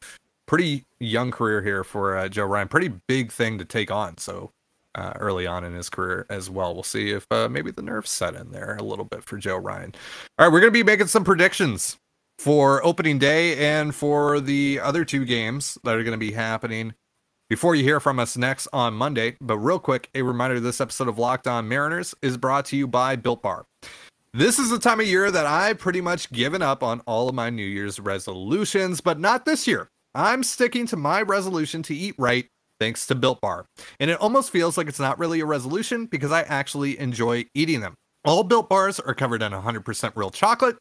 pretty 0.47 0.83
young 0.99 1.31
career 1.31 1.61
here 1.61 1.83
for 1.83 2.15
uh, 2.15 2.29
Joe 2.29 2.45
Ryan. 2.45 2.67
Pretty 2.67 2.93
big 3.07 3.31
thing 3.31 3.57
to 3.57 3.65
take 3.65 3.91
on. 3.91 4.17
So 4.17 4.51
uh, 4.95 5.13
early 5.19 5.47
on 5.47 5.63
in 5.63 5.73
his 5.73 5.89
career 5.89 6.25
as 6.29 6.49
well. 6.49 6.73
We'll 6.73 6.83
see 6.83 7.11
if 7.11 7.25
uh, 7.31 7.49
maybe 7.49 7.71
the 7.71 7.81
nerves 7.81 8.09
set 8.09 8.35
in 8.35 8.51
there 8.51 8.75
a 8.79 8.83
little 8.83 9.05
bit 9.05 9.23
for 9.23 9.37
Joe 9.37 9.57
Ryan. 9.57 9.93
All 10.37 10.45
right, 10.45 10.53
we're 10.53 10.59
going 10.59 10.73
to 10.73 10.77
be 10.77 10.83
making 10.83 11.07
some 11.07 11.23
predictions 11.23 11.97
for 12.37 12.83
opening 12.85 13.19
day 13.19 13.55
and 13.57 13.93
for 13.93 14.39
the 14.39 14.79
other 14.79 15.05
two 15.05 15.25
games 15.25 15.77
that 15.83 15.95
are 15.95 16.03
going 16.03 16.19
to 16.19 16.25
be 16.25 16.31
happening 16.31 16.93
before 17.49 17.75
you 17.75 17.83
hear 17.83 17.99
from 17.99 18.17
us 18.17 18.37
next 18.37 18.67
on 18.73 18.93
Monday. 18.93 19.37
But 19.41 19.57
real 19.57 19.79
quick, 19.79 20.09
a 20.15 20.21
reminder 20.21 20.59
this 20.59 20.81
episode 20.81 21.07
of 21.07 21.19
Locked 21.19 21.47
On 21.47 21.67
Mariners 21.67 22.15
is 22.21 22.37
brought 22.37 22.65
to 22.65 22.77
you 22.77 22.87
by 22.87 23.15
Built 23.15 23.41
Bar. 23.41 23.65
This 24.33 24.57
is 24.57 24.69
the 24.69 24.79
time 24.79 25.01
of 25.01 25.05
year 25.05 25.29
that 25.29 25.45
I 25.45 25.73
pretty 25.73 25.99
much 25.99 26.31
given 26.31 26.61
up 26.61 26.81
on 26.81 27.01
all 27.01 27.27
of 27.27 27.35
my 27.35 27.49
New 27.49 27.65
Year's 27.65 27.99
resolutions, 27.99 29.01
but 29.01 29.19
not 29.19 29.43
this 29.43 29.67
year. 29.67 29.89
I'm 30.15 30.43
sticking 30.43 30.87
to 30.87 30.95
my 30.95 31.21
resolution 31.21 31.83
to 31.83 31.95
eat 31.95 32.15
right 32.17 32.47
thanks 32.81 33.05
to 33.05 33.13
Built 33.13 33.39
Bar. 33.41 33.65
And 33.99 34.09
it 34.09 34.19
almost 34.19 34.49
feels 34.49 34.75
like 34.75 34.87
it's 34.87 34.99
not 34.99 35.19
really 35.19 35.39
a 35.39 35.45
resolution 35.45 36.07
because 36.07 36.31
I 36.31 36.41
actually 36.41 36.97
enjoy 36.97 37.45
eating 37.53 37.81
them. 37.81 37.93
All 38.25 38.43
Built 38.43 38.69
Bars 38.69 38.99
are 38.99 39.13
covered 39.13 39.43
in 39.43 39.51
100% 39.51 40.11
real 40.15 40.31
chocolate. 40.31 40.77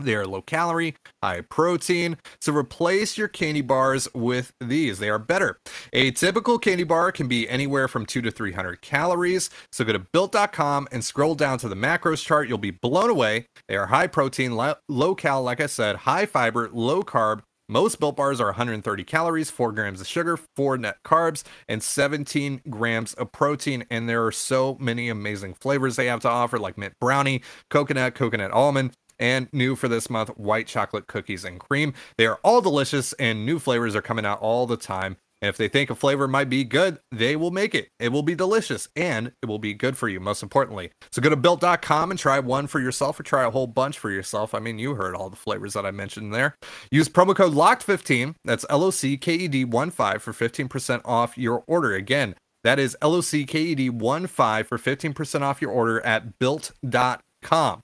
They 0.00 0.16
are 0.16 0.26
low 0.26 0.42
calorie, 0.42 0.96
high 1.22 1.42
protein. 1.42 2.16
So 2.40 2.52
replace 2.52 3.16
your 3.16 3.28
candy 3.28 3.60
bars 3.60 4.08
with 4.12 4.52
these. 4.60 4.98
They 4.98 5.08
are 5.08 5.20
better. 5.20 5.58
A 5.92 6.10
typical 6.10 6.58
candy 6.58 6.82
bar 6.82 7.12
can 7.12 7.28
be 7.28 7.48
anywhere 7.48 7.86
from 7.86 8.04
2 8.04 8.20
to 8.22 8.32
300 8.32 8.80
calories. 8.80 9.48
So 9.70 9.84
go 9.84 9.92
to 9.92 10.00
built.com 10.00 10.88
and 10.90 11.04
scroll 11.04 11.36
down 11.36 11.58
to 11.58 11.68
the 11.68 11.76
macros 11.76 12.24
chart. 12.24 12.48
You'll 12.48 12.58
be 12.58 12.72
blown 12.72 13.10
away. 13.10 13.46
They 13.68 13.76
are 13.76 13.86
high 13.86 14.08
protein, 14.08 14.56
low 14.88 15.14
cal, 15.14 15.44
like 15.44 15.60
I 15.60 15.66
said, 15.66 15.94
high 15.94 16.26
fiber, 16.26 16.68
low 16.72 17.04
carb, 17.04 17.42
most 17.68 18.00
built 18.00 18.16
bars 18.16 18.40
are 18.40 18.46
130 18.46 19.04
calories, 19.04 19.50
4 19.50 19.72
grams 19.72 20.00
of 20.00 20.06
sugar, 20.06 20.36
4 20.36 20.78
net 20.78 20.96
carbs, 21.04 21.42
and 21.68 21.82
17 21.82 22.62
grams 22.68 23.14
of 23.14 23.32
protein. 23.32 23.84
And 23.90 24.08
there 24.08 24.24
are 24.24 24.32
so 24.32 24.76
many 24.80 25.08
amazing 25.08 25.54
flavors 25.54 25.96
they 25.96 26.06
have 26.06 26.20
to 26.20 26.28
offer, 26.28 26.58
like 26.58 26.76
mint 26.76 26.94
brownie, 27.00 27.42
coconut, 27.70 28.14
coconut 28.14 28.50
almond, 28.50 28.92
and 29.18 29.48
new 29.52 29.76
for 29.76 29.88
this 29.88 30.10
month, 30.10 30.30
white 30.36 30.66
chocolate 30.66 31.06
cookies 31.06 31.44
and 31.44 31.60
cream. 31.60 31.94
They 32.18 32.26
are 32.26 32.40
all 32.42 32.60
delicious, 32.60 33.12
and 33.14 33.46
new 33.46 33.58
flavors 33.58 33.94
are 33.94 34.02
coming 34.02 34.26
out 34.26 34.40
all 34.40 34.66
the 34.66 34.76
time. 34.76 35.16
And 35.44 35.50
if 35.50 35.58
they 35.58 35.68
think 35.68 35.90
a 35.90 35.94
flavor 35.94 36.26
might 36.26 36.48
be 36.48 36.64
good, 36.64 37.00
they 37.12 37.36
will 37.36 37.50
make 37.50 37.74
it. 37.74 37.90
It 37.98 38.12
will 38.12 38.22
be 38.22 38.34
delicious 38.34 38.88
and 38.96 39.30
it 39.42 39.46
will 39.46 39.58
be 39.58 39.74
good 39.74 39.94
for 39.94 40.08
you, 40.08 40.18
most 40.18 40.42
importantly. 40.42 40.90
So 41.12 41.20
go 41.20 41.28
to 41.28 41.36
built.com 41.36 42.10
and 42.10 42.18
try 42.18 42.38
one 42.38 42.66
for 42.66 42.80
yourself 42.80 43.20
or 43.20 43.24
try 43.24 43.44
a 43.44 43.50
whole 43.50 43.66
bunch 43.66 43.98
for 43.98 44.10
yourself. 44.10 44.54
I 44.54 44.58
mean, 44.58 44.78
you 44.78 44.94
heard 44.94 45.14
all 45.14 45.28
the 45.28 45.36
flavors 45.36 45.74
that 45.74 45.84
I 45.84 45.90
mentioned 45.90 46.32
there. 46.32 46.56
Use 46.90 47.10
promo 47.10 47.36
code 47.36 47.52
LOCKED15, 47.52 48.36
that's 48.42 48.64
L 48.70 48.84
O 48.84 48.90
C 48.90 49.18
K 49.18 49.34
E 49.34 49.48
D 49.48 49.66
1 49.66 49.90
5 49.90 50.22
for 50.22 50.32
15% 50.32 51.02
off 51.04 51.36
your 51.36 51.62
order. 51.66 51.94
Again, 51.94 52.36
that 52.62 52.78
is 52.78 52.96
L 53.02 53.14
O 53.14 53.20
C 53.20 53.44
K 53.44 53.60
E 53.60 53.74
D 53.74 53.90
1 53.90 54.26
5 54.26 54.66
for 54.66 54.78
15% 54.78 55.42
off 55.42 55.60
your 55.60 55.72
order 55.72 56.00
at 56.06 56.38
built.com. 56.38 57.82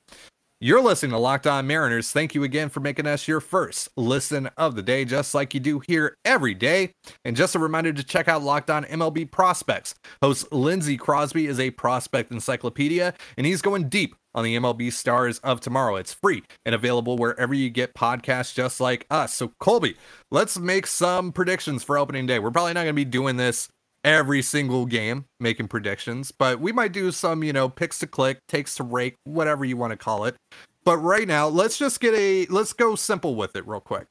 You're 0.63 0.83
listening 0.83 1.13
to 1.13 1.19
Locked 1.19 1.47
On 1.47 1.67
Mariners. 1.67 2.11
Thank 2.11 2.35
you 2.35 2.45
again 2.45 2.69
for 2.69 2.81
making 2.81 3.07
us 3.07 3.27
your 3.27 3.41
first 3.41 3.89
listen 3.97 4.51
of 4.59 4.75
the 4.75 4.83
day, 4.83 5.07
just 5.07 5.35
like 5.35 5.55
you 5.55 5.61
do 5.61 5.81
here 5.89 6.19
every 6.23 6.53
day. 6.53 6.93
And 7.25 7.35
just 7.35 7.55
a 7.55 7.59
reminder 7.59 7.95
to 7.95 8.05
check 8.05 8.29
out 8.29 8.43
Locked 8.43 8.69
On 8.69 8.85
MLB 8.85 9.31
Prospects. 9.31 9.95
Host 10.21 10.53
Lindsey 10.53 10.99
Crosby 10.99 11.47
is 11.47 11.59
a 11.59 11.71
prospect 11.71 12.31
encyclopedia, 12.31 13.15
and 13.39 13.47
he's 13.47 13.63
going 13.63 13.89
deep 13.89 14.15
on 14.35 14.45
the 14.45 14.55
MLB 14.55 14.93
stars 14.93 15.39
of 15.39 15.61
tomorrow. 15.61 15.97
It's 15.97 16.13
free 16.13 16.43
and 16.67 16.75
available 16.75 17.17
wherever 17.17 17.55
you 17.55 17.71
get 17.71 17.95
podcasts, 17.95 18.53
just 18.53 18.81
like 18.81 19.07
us. 19.11 19.33
So, 19.33 19.55
Colby, 19.61 19.97
let's 20.31 20.59
make 20.59 20.87
some 20.87 21.33
predictions 21.33 21.83
for 21.85 21.97
opening 21.97 22.27
day. 22.27 22.39
We're 22.39 22.51
probably 22.51 22.75
not 22.75 22.83
going 22.83 22.95
to 22.95 23.03
be 23.03 23.07
doing 23.07 23.39
this 23.39 23.71
every 24.05 24.43
single 24.43 24.87
game 24.87 25.27
making 25.39 25.69
predictions, 25.69 26.33
but 26.33 26.61
we 26.61 26.73
might 26.73 26.93
do 26.93 27.13
some, 27.13 27.45
you 27.45 27.53
know, 27.53 27.69
picks 27.69 27.99
to 27.99 28.07
click, 28.07 28.39
takes 28.49 28.75
to 28.77 28.83
rake, 28.83 29.17
whatever 29.25 29.65
you 29.65 29.77
want 29.77 29.93
to 29.93 29.97
call 29.97 30.25
it. 30.25 30.37
But 30.85 30.99
right 30.99 31.29
now, 31.29 31.47
let's 31.49 31.77
just 31.79 32.01
get 32.01 32.15
a 32.15 32.47
let's 32.47 32.73
go 32.73 32.95
simple 32.95 33.35
with 33.35 33.55
it 33.57 33.67
real 33.67 33.81
quick. 33.81 34.07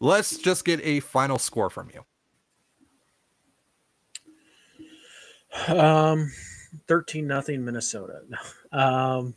Let's 0.00 0.38
just 0.38 0.64
get 0.64 0.80
a 0.84 1.00
final 1.00 1.38
score 1.38 1.70
from 1.70 1.90
you. 1.92 2.04
Um 5.74 6.30
13 6.86 7.26
nothing 7.26 7.64
Minnesota. 7.64 8.20
Um 8.70 9.34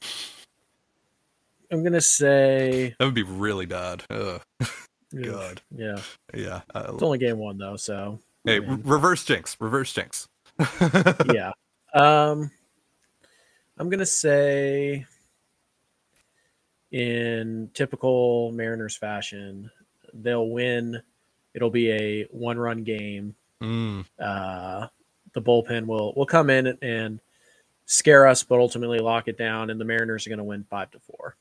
I'm 1.71 1.83
going 1.83 1.93
to 1.93 2.01
say 2.01 2.93
that 2.99 3.05
would 3.05 3.13
be 3.13 3.23
really 3.23 3.65
bad. 3.65 4.03
Ugh. 4.09 4.41
God. 5.23 5.61
Yeah. 5.73 6.01
Yeah. 6.33 6.61
It's 6.75 7.01
only 7.01 7.17
game 7.17 7.37
1 7.37 7.57
though, 7.57 7.77
so 7.77 8.19
Hey, 8.43 8.59
reverse 8.59 9.23
jinx, 9.23 9.55
reverse 9.59 9.93
jinx. 9.93 10.27
yeah. 11.33 11.51
Um, 11.93 12.49
I'm 13.77 13.89
gonna 13.89 14.05
say, 14.05 15.05
in 16.91 17.69
typical 17.73 18.51
Mariners 18.51 18.95
fashion, 18.95 19.69
they'll 20.13 20.49
win. 20.49 21.01
It'll 21.53 21.69
be 21.69 21.91
a 21.91 22.23
one-run 22.31 22.83
game. 22.83 23.35
Mm. 23.61 24.05
Uh, 24.19 24.87
the 25.33 25.41
bullpen 25.41 25.85
will 25.85 26.13
will 26.15 26.25
come 26.25 26.49
in 26.49 26.77
and 26.81 27.19
scare 27.85 28.25
us, 28.27 28.43
but 28.43 28.59
ultimately 28.59 28.99
lock 28.99 29.27
it 29.27 29.37
down, 29.37 29.69
and 29.69 29.79
the 29.79 29.85
Mariners 29.85 30.25
are 30.25 30.29
going 30.29 30.37
to 30.37 30.43
win 30.43 30.65
five 30.69 30.89
to 30.91 30.99
four. 30.99 31.35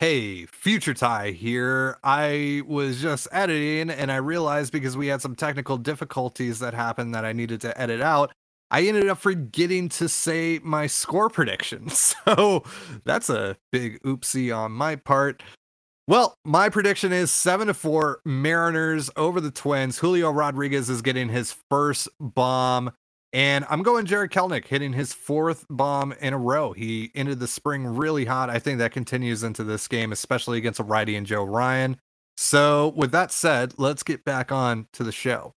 Hey, 0.00 0.46
Future 0.46 0.92
Ty 0.92 1.30
here. 1.30 1.98
I 2.02 2.62
was 2.66 3.00
just 3.00 3.28
editing 3.30 3.90
and 3.90 4.10
I 4.10 4.16
realized 4.16 4.72
because 4.72 4.96
we 4.96 5.06
had 5.06 5.22
some 5.22 5.36
technical 5.36 5.78
difficulties 5.78 6.58
that 6.58 6.74
happened 6.74 7.14
that 7.14 7.24
I 7.24 7.32
needed 7.32 7.60
to 7.60 7.80
edit 7.80 8.00
out, 8.00 8.32
I 8.72 8.82
ended 8.82 9.08
up 9.08 9.18
forgetting 9.18 9.88
to 9.90 10.08
say 10.08 10.58
my 10.64 10.88
score 10.88 11.30
prediction. 11.30 11.90
So 12.26 12.64
that's 13.04 13.30
a 13.30 13.56
big 13.70 14.02
oopsie 14.02 14.54
on 14.54 14.72
my 14.72 14.96
part. 14.96 15.42
Well, 16.08 16.38
my 16.44 16.70
prediction 16.70 17.12
is 17.12 17.30
7 17.30 17.68
to 17.68 17.74
4 17.74 18.20
Mariners 18.24 19.10
over 19.16 19.40
the 19.40 19.50
Twins. 19.50 19.98
Julio 19.98 20.30
Rodriguez 20.30 20.90
is 20.90 21.02
getting 21.02 21.28
his 21.28 21.56
first 21.70 22.08
bomb 22.18 22.90
and 23.34 23.66
I'm 23.68 23.82
going 23.82 24.06
Jared 24.06 24.30
Kelenic 24.30 24.68
hitting 24.68 24.92
his 24.92 25.12
fourth 25.12 25.66
bomb 25.68 26.12
in 26.20 26.32
a 26.32 26.38
row. 26.38 26.72
He 26.72 27.10
ended 27.16 27.40
the 27.40 27.48
spring 27.48 27.84
really 27.84 28.24
hot. 28.24 28.48
I 28.48 28.60
think 28.60 28.78
that 28.78 28.92
continues 28.92 29.42
into 29.42 29.64
this 29.64 29.88
game, 29.88 30.12
especially 30.12 30.56
against 30.56 30.78
a 30.78 30.84
righty 30.84 31.16
and 31.16 31.26
Joe 31.26 31.42
Ryan. 31.42 32.00
So, 32.36 32.94
with 32.96 33.10
that 33.10 33.32
said, 33.32 33.74
let's 33.76 34.04
get 34.04 34.24
back 34.24 34.52
on 34.52 34.86
to 34.92 35.02
the 35.02 35.10
show. 35.10 35.52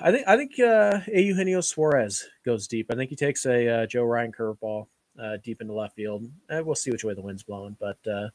I 0.00 0.12
think 0.12 0.28
I 0.28 0.36
think 0.36 0.60
uh, 0.60 1.00
Eugenio 1.08 1.62
Suarez 1.62 2.28
goes 2.44 2.68
deep. 2.68 2.90
I 2.92 2.94
think 2.94 3.08
he 3.08 3.16
takes 3.16 3.46
a 3.46 3.68
uh, 3.68 3.86
Joe 3.86 4.04
Ryan 4.04 4.30
curveball 4.30 4.86
uh, 5.18 5.38
deep 5.42 5.62
into 5.62 5.72
left 5.72 5.96
field. 5.96 6.26
Uh, 6.50 6.62
we'll 6.62 6.74
see 6.74 6.90
which 6.90 7.04
way 7.04 7.14
the 7.14 7.22
wind's 7.22 7.42
blowing, 7.42 7.76
but 7.80 7.98
uh, 8.06 8.28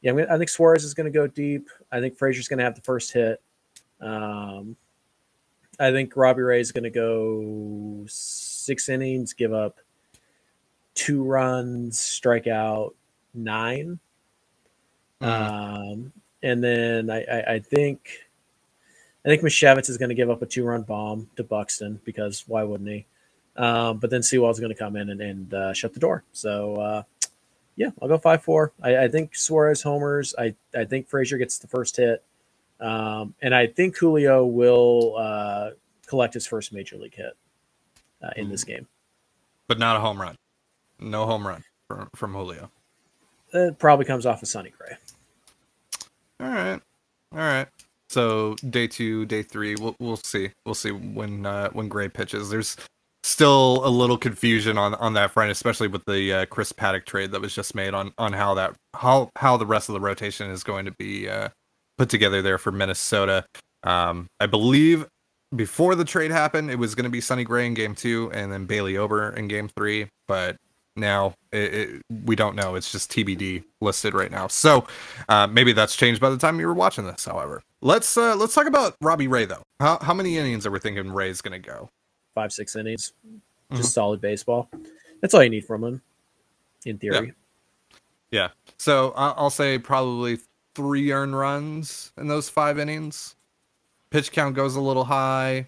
yeah, 0.00 0.12
I 0.30 0.38
think 0.38 0.48
Suarez 0.48 0.82
is 0.82 0.94
going 0.94 1.10
to 1.12 1.16
go 1.16 1.26
deep. 1.26 1.68
I 1.92 2.00
think 2.00 2.16
Frazier's 2.16 2.48
going 2.48 2.58
to 2.58 2.64
have 2.64 2.74
the 2.74 2.82
first 2.82 3.12
hit. 3.12 3.42
Um, 4.00 4.76
I 5.78 5.92
think 5.92 6.16
Robbie 6.16 6.42
Ray 6.42 6.60
is 6.60 6.72
going 6.72 6.84
to 6.84 6.90
go 6.90 8.04
six 8.08 8.88
innings, 8.88 9.32
give 9.32 9.52
up 9.52 9.78
two 10.94 11.22
runs, 11.22 11.98
strike 11.98 12.46
out 12.46 12.94
nine. 13.32 14.00
Mhm. 15.20 15.26
Um, 15.26 16.12
and 16.42 16.62
then 16.62 17.10
I, 17.10 17.22
I, 17.24 17.54
I 17.54 17.58
think 17.60 18.10
I 19.24 19.28
think 19.28 19.42
Misiewicz 19.42 19.90
is 19.90 19.98
going 19.98 20.08
to 20.10 20.14
give 20.14 20.30
up 20.30 20.42
a 20.42 20.46
two 20.46 20.64
run 20.64 20.82
bomb 20.82 21.28
to 21.36 21.44
Buxton 21.44 22.00
because 22.04 22.44
why 22.46 22.62
wouldn't 22.62 22.88
he? 22.88 23.06
Um, 23.56 23.98
but 23.98 24.10
then 24.10 24.22
Sewald's 24.22 24.60
going 24.60 24.72
to 24.72 24.78
come 24.78 24.94
in 24.96 25.10
and, 25.10 25.20
and 25.20 25.54
uh, 25.54 25.72
shut 25.72 25.92
the 25.92 26.00
door. 26.00 26.22
So 26.32 26.76
uh, 26.76 27.02
yeah, 27.76 27.90
I'll 28.00 28.08
go 28.08 28.18
five 28.18 28.42
four. 28.42 28.72
I, 28.82 29.04
I 29.04 29.08
think 29.08 29.34
Suarez 29.36 29.82
homers. 29.82 30.34
I, 30.38 30.54
I 30.74 30.84
think 30.84 31.08
Frazier 31.08 31.38
gets 31.38 31.58
the 31.58 31.68
first 31.68 31.96
hit. 31.96 32.22
Um, 32.80 33.34
and 33.42 33.54
I 33.54 33.66
think 33.66 33.96
Julio 33.96 34.46
will 34.46 35.16
uh, 35.18 35.70
collect 36.06 36.34
his 36.34 36.46
first 36.46 36.72
major 36.72 36.96
league 36.96 37.14
hit 37.14 37.32
uh, 38.22 38.30
in 38.36 38.48
this 38.48 38.64
game. 38.64 38.86
but 39.66 39.78
not 39.78 39.96
a 39.96 40.00
home 40.00 40.20
run. 40.20 40.36
No 41.00 41.26
home 41.26 41.46
run 41.46 41.62
from, 41.88 42.08
from 42.14 42.32
Julio. 42.34 42.70
It 43.52 43.78
probably 43.78 44.04
comes 44.04 44.26
off 44.26 44.42
of 44.42 44.48
Sonny 44.48 44.70
Gray. 44.76 44.96
All 46.40 46.48
right, 46.48 46.80
all 47.32 47.38
right. 47.38 47.66
So 48.10 48.54
day 48.70 48.86
two, 48.86 49.26
day 49.26 49.42
three, 49.42 49.74
we'll 49.76 49.96
we'll 49.98 50.16
see. 50.16 50.50
We'll 50.64 50.74
see 50.74 50.92
when 50.92 51.44
uh, 51.46 51.70
when 51.70 51.88
Gray 51.88 52.08
pitches. 52.08 52.48
There's 52.50 52.76
still 53.22 53.82
a 53.84 53.88
little 53.88 54.16
confusion 54.16 54.78
on 54.78 54.94
on 54.94 55.14
that 55.14 55.32
front, 55.32 55.50
especially 55.50 55.88
with 55.88 56.04
the 56.06 56.32
uh, 56.32 56.46
Chris 56.46 56.72
Paddack 56.72 57.06
trade 57.06 57.32
that 57.32 57.40
was 57.40 57.54
just 57.54 57.74
made 57.74 57.92
on 57.94 58.12
on 58.18 58.32
how 58.32 58.54
that 58.54 58.74
how 58.94 59.30
how 59.36 59.56
the 59.56 59.66
rest 59.66 59.88
of 59.88 59.94
the 59.94 60.00
rotation 60.00 60.50
is 60.50 60.62
going 60.62 60.84
to 60.84 60.92
be 60.92 61.28
uh, 61.28 61.48
put 61.98 62.08
together 62.08 62.40
there 62.40 62.58
for 62.58 62.72
Minnesota. 62.72 63.44
Um, 63.82 64.28
I 64.40 64.46
believe 64.46 65.06
before 65.54 65.94
the 65.94 66.04
trade 66.04 66.30
happened, 66.30 66.70
it 66.70 66.78
was 66.78 66.94
going 66.94 67.04
to 67.04 67.10
be 67.10 67.20
Sonny 67.20 67.44
Gray 67.44 67.66
in 67.66 67.74
game 67.74 67.94
two, 67.94 68.30
and 68.32 68.52
then 68.52 68.66
Bailey 68.66 68.96
Ober 68.96 69.30
in 69.30 69.48
game 69.48 69.68
three. 69.68 70.08
But 70.26 70.56
now 70.96 71.34
it, 71.52 71.74
it, 71.74 72.02
we 72.24 72.36
don't 72.36 72.56
know. 72.56 72.74
It's 72.74 72.92
just 72.92 73.10
TBD 73.10 73.64
listed 73.80 74.14
right 74.14 74.30
now. 74.30 74.46
So 74.48 74.86
uh, 75.28 75.46
maybe 75.46 75.72
that's 75.72 75.96
changed 75.96 76.20
by 76.20 76.30
the 76.30 76.38
time 76.38 76.60
you 76.60 76.66
were 76.66 76.74
watching 76.74 77.04
this. 77.04 77.24
However, 77.24 77.62
let's 77.80 78.16
uh, 78.16 78.36
let's 78.36 78.54
talk 78.54 78.66
about 78.66 78.96
Robbie 79.00 79.28
Ray 79.28 79.44
though. 79.44 79.62
How 79.80 79.98
how 80.00 80.14
many 80.14 80.36
innings 80.36 80.66
are 80.66 80.70
we 80.70 80.78
thinking 80.78 81.12
Ray's 81.12 81.40
going 81.40 81.60
to 81.60 81.66
go? 81.66 81.90
Five, 82.34 82.52
six 82.52 82.76
innings. 82.76 83.12
Just 83.72 83.92
solid 83.92 84.20
baseball. 84.20 84.70
That's 85.20 85.34
all 85.34 85.42
you 85.42 85.50
need 85.50 85.66
from 85.66 85.84
him, 85.84 86.02
in 86.86 86.98
theory. 86.98 87.34
Yeah. 88.30 88.48
So 88.78 89.12
I'll 89.16 89.50
say 89.50 89.78
probably 89.78 90.38
three 90.78 91.10
earned 91.10 91.36
runs 91.36 92.12
in 92.16 92.28
those 92.28 92.48
five 92.48 92.78
innings. 92.78 93.34
Pitch 94.10 94.30
count 94.30 94.54
goes 94.54 94.76
a 94.76 94.80
little 94.80 95.04
high, 95.04 95.66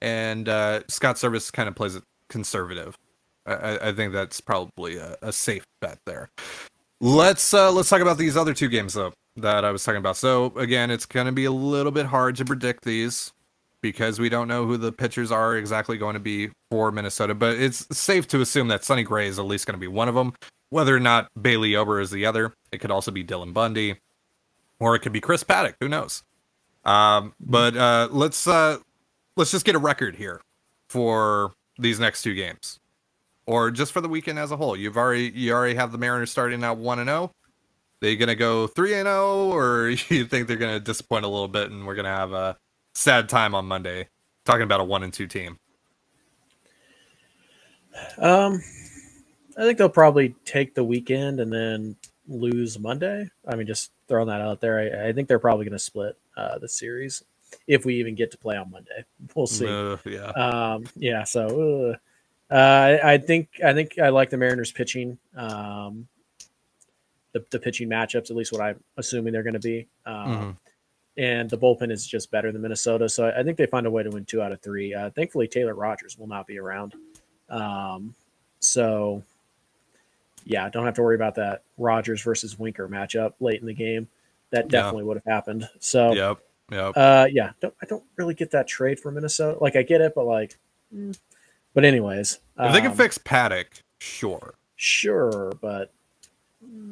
and 0.00 0.48
uh, 0.48 0.80
Scott 0.88 1.16
Servais 1.16 1.52
kind 1.52 1.68
of 1.68 1.74
plays 1.74 1.96
it 1.96 2.04
conservative. 2.28 2.96
I, 3.46 3.78
I- 3.88 3.92
think 3.92 4.12
that's 4.12 4.40
probably 4.40 4.96
a, 4.96 5.16
a 5.22 5.32
safe 5.32 5.64
bet 5.80 5.98
there. 6.06 6.30
Let's 7.00 7.52
uh, 7.52 7.72
let's 7.72 7.88
talk 7.88 8.00
about 8.00 8.16
these 8.16 8.36
other 8.36 8.54
two 8.54 8.68
games 8.68 8.94
though 8.94 9.12
that 9.36 9.64
I 9.64 9.72
was 9.72 9.82
talking 9.84 9.98
about. 9.98 10.16
So 10.16 10.46
again, 10.56 10.90
it's 10.92 11.04
going 11.04 11.26
to 11.26 11.32
be 11.32 11.44
a 11.46 11.50
little 11.50 11.90
bit 11.92 12.06
hard 12.06 12.36
to 12.36 12.44
predict 12.44 12.84
these 12.84 13.32
because 13.82 14.18
we 14.20 14.28
don't 14.28 14.46
know 14.48 14.64
who 14.64 14.76
the 14.76 14.92
pitchers 14.92 15.32
are 15.32 15.56
exactly 15.56 15.98
going 15.98 16.14
to 16.14 16.20
be 16.20 16.50
for 16.70 16.92
Minnesota. 16.92 17.34
But 17.34 17.56
it's 17.58 17.84
safe 17.94 18.28
to 18.28 18.40
assume 18.40 18.68
that 18.68 18.84
Sonny 18.84 19.02
Gray 19.02 19.26
is 19.26 19.38
at 19.40 19.44
least 19.44 19.66
going 19.66 19.74
to 19.74 19.80
be 19.80 19.88
one 19.88 20.08
of 20.08 20.14
them. 20.14 20.32
Whether 20.70 20.96
or 20.96 21.00
not 21.00 21.28
Bailey 21.40 21.76
Ober 21.76 22.00
is 22.00 22.10
the 22.10 22.24
other, 22.24 22.54
it 22.72 22.78
could 22.78 22.90
also 22.92 23.10
be 23.10 23.22
Dylan 23.22 23.52
Bundy, 23.52 23.96
or 24.78 24.94
it 24.94 25.00
could 25.00 25.12
be 25.12 25.20
Chris 25.20 25.44
Paddack. 25.44 25.74
Who 25.80 25.88
knows? 25.88 26.22
Um, 26.84 27.34
but 27.40 27.76
uh, 27.76 28.08
let's 28.10 28.46
uh, 28.46 28.78
let's 29.36 29.50
just 29.50 29.64
get 29.64 29.74
a 29.74 29.78
record 29.78 30.16
here 30.16 30.40
for 30.88 31.52
these 31.78 31.98
next 31.98 32.22
two 32.22 32.34
games, 32.34 32.78
or 33.46 33.70
just 33.70 33.92
for 33.92 34.00
the 34.00 34.08
weekend 34.08 34.38
as 34.38 34.50
a 34.50 34.56
whole. 34.56 34.76
You've 34.76 34.96
already 34.96 35.32
you 35.34 35.52
already 35.52 35.74
have 35.74 35.92
the 35.92 35.98
Mariners 35.98 36.30
starting 36.30 36.62
out 36.62 36.78
one 36.78 36.98
and 36.98 37.08
zero. 37.08 37.32
They 38.00 38.16
gonna 38.16 38.34
go 38.34 38.66
three 38.66 38.94
and 38.94 39.06
zero, 39.06 39.50
or 39.52 39.88
you 40.08 40.26
think 40.26 40.46
they're 40.46 40.56
gonna 40.56 40.80
disappoint 40.80 41.24
a 41.24 41.28
little 41.28 41.48
bit, 41.48 41.70
and 41.70 41.86
we're 41.86 41.94
gonna 41.94 42.08
have 42.08 42.32
a 42.32 42.56
sad 42.94 43.28
time 43.28 43.54
on 43.54 43.66
Monday 43.66 44.08
talking 44.44 44.62
about 44.62 44.80
a 44.80 44.84
one 44.84 45.02
and 45.02 45.12
two 45.12 45.26
team. 45.26 45.58
Um, 48.18 48.60
I 49.56 49.62
think 49.62 49.78
they'll 49.78 49.88
probably 49.88 50.34
take 50.44 50.74
the 50.74 50.84
weekend 50.84 51.40
and 51.40 51.52
then 51.52 51.96
lose 52.26 52.78
Monday. 52.78 53.28
I 53.46 53.54
mean, 53.54 53.66
just 53.66 53.92
throwing 54.08 54.28
that 54.28 54.40
out 54.40 54.60
there. 54.60 54.78
I, 54.78 55.08
I 55.08 55.12
think 55.12 55.28
they're 55.28 55.38
probably 55.38 55.64
going 55.64 55.72
to 55.72 55.78
split 55.78 56.16
uh, 56.36 56.58
the 56.58 56.68
series 56.68 57.22
if 57.66 57.84
we 57.84 57.96
even 57.96 58.14
get 58.14 58.30
to 58.32 58.38
play 58.38 58.56
on 58.56 58.70
Monday. 58.70 59.04
We'll 59.34 59.46
see. 59.46 59.66
Uh, 59.66 59.96
yeah. 60.04 60.26
Um, 60.30 60.84
yeah. 60.96 61.24
So 61.24 61.96
uh, 62.50 62.54
uh, 62.54 62.98
I, 63.02 63.14
I 63.14 63.18
think 63.18 63.48
I 63.64 63.72
think 63.72 63.98
I 63.98 64.10
like 64.10 64.30
the 64.30 64.36
Mariners 64.36 64.70
pitching. 64.72 65.18
Um, 65.36 66.06
the, 67.32 67.44
the 67.50 67.58
pitching 67.58 67.88
matchups, 67.88 68.30
at 68.30 68.36
least 68.36 68.52
what 68.52 68.60
I'm 68.60 68.80
assuming 68.96 69.32
they're 69.32 69.42
going 69.42 69.54
to 69.54 69.58
be. 69.60 69.88
Um, 70.06 70.14
Mhm. 70.16 70.56
And 71.16 71.48
the 71.48 71.56
bullpen 71.56 71.92
is 71.92 72.04
just 72.04 72.32
better 72.32 72.50
than 72.50 72.60
Minnesota, 72.60 73.08
so 73.08 73.28
I 73.36 73.44
think 73.44 73.56
they 73.56 73.66
find 73.66 73.86
a 73.86 73.90
way 73.90 74.02
to 74.02 74.10
win 74.10 74.24
two 74.24 74.42
out 74.42 74.50
of 74.50 74.60
three. 74.60 74.92
Uh, 74.92 75.10
thankfully, 75.10 75.46
Taylor 75.46 75.74
Rogers 75.74 76.18
will 76.18 76.26
not 76.26 76.44
be 76.44 76.58
around, 76.58 76.94
um, 77.48 78.16
so 78.58 79.22
yeah, 80.44 80.68
don't 80.68 80.84
have 80.84 80.94
to 80.94 81.02
worry 81.02 81.14
about 81.14 81.34
that 81.36 81.62
Rogers 81.78 82.22
versus 82.22 82.58
Winker 82.58 82.88
matchup 82.88 83.32
late 83.40 83.60
in 83.60 83.66
the 83.66 83.74
game. 83.74 84.08
That 84.50 84.66
Yeah. 84.66 84.82
definitely 84.82 85.04
would 85.04 85.16
have 85.16 85.24
happened. 85.24 85.68
So 85.80 86.12
Yep. 86.12 86.38
Yep. 86.70 86.92
uh, 86.96 87.26
yeah, 87.30 87.52
don't, 87.60 87.74
I 87.82 87.86
don't 87.86 88.04
really 88.16 88.34
get 88.34 88.50
that 88.52 88.66
trade 88.66 88.98
for 88.98 89.10
Minnesota. 89.10 89.58
Like 89.60 89.76
I 89.76 89.82
get 89.82 90.00
it, 90.00 90.14
but 90.14 90.24
like, 90.24 90.58
mm. 90.94 91.18
but 91.74 91.84
anyways, 91.84 92.38
if 92.58 92.72
they 92.72 92.80
can 92.80 92.92
um, 92.92 92.96
fix 92.96 93.18
Paddack, 93.18 93.66
sure. 93.98 94.54
sure, 94.76 95.52
but 95.60 95.92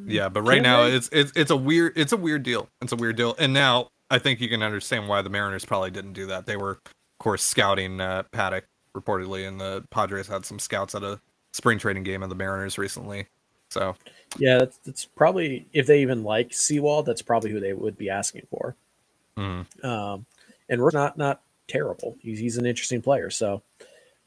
Yeah, 0.07 0.29
but 0.29 0.43
right 0.43 0.61
now 0.63 0.85
they? 0.85 0.93
it's 0.95 1.09
it's 1.13 1.33
it's 1.35 1.51
a 1.51 1.57
weird 1.57 1.93
it's 1.97 2.13
a 2.13 2.17
weird 2.17 2.43
deal. 2.43 2.69
It's 2.83 2.93
a 2.93 2.97
weird 2.97 3.17
deal. 3.17 3.35
And 3.39 3.53
now 3.53 3.89
I 4.11 4.19
think 4.19 4.41
you 4.41 4.49
can 4.49 4.63
understand 4.63 5.09
why 5.09 5.23
the 5.23 5.31
Mariners 5.31 5.65
probably 5.65 5.91
didn't 5.91 6.13
do 6.13 6.27
that. 6.27 6.45
They 6.45 6.57
were, 6.57 6.73
of 6.73 6.81
course, 7.19 7.43
scouting 7.43 8.01
uh, 8.01 8.25
Paddack 8.33 8.63
reportedly, 8.95 9.49
and 9.49 9.59
the 9.59 9.85
Padres 9.91 10.27
had 10.27 10.45
some 10.45 10.59
scouts 10.59 10.95
at 10.95 11.03
a 11.03 11.19
spring 11.55 11.79
training 11.79 12.03
game 12.03 12.23
of 12.23 12.29
the 12.29 12.35
Mariners 12.35 12.77
recently. 12.77 13.27
So 13.73 13.97
yeah, 14.39 14.59
that's, 14.59 14.77
that's 14.79 15.05
probably 15.05 15.67
if 15.73 15.87
they 15.87 16.03
even 16.03 16.23
like 16.23 16.53
Sewald, 16.53 17.07
that's 17.07 17.23
probably 17.23 17.51
who 17.51 17.61
they 17.61 17.73
would 17.73 17.97
be 17.97 18.11
asking 18.11 18.47
for. 18.51 18.77
mm, 19.37 19.85
Um, 19.85 20.27
and 20.69 20.83
Rook's 20.83 20.95
not 20.95 21.17
not 21.19 21.41
terrible. 21.69 22.17
He's 22.21 22.39
he's 22.39 22.57
an 22.59 22.67
interesting 22.67 23.03
player. 23.03 23.31
So 23.31 23.63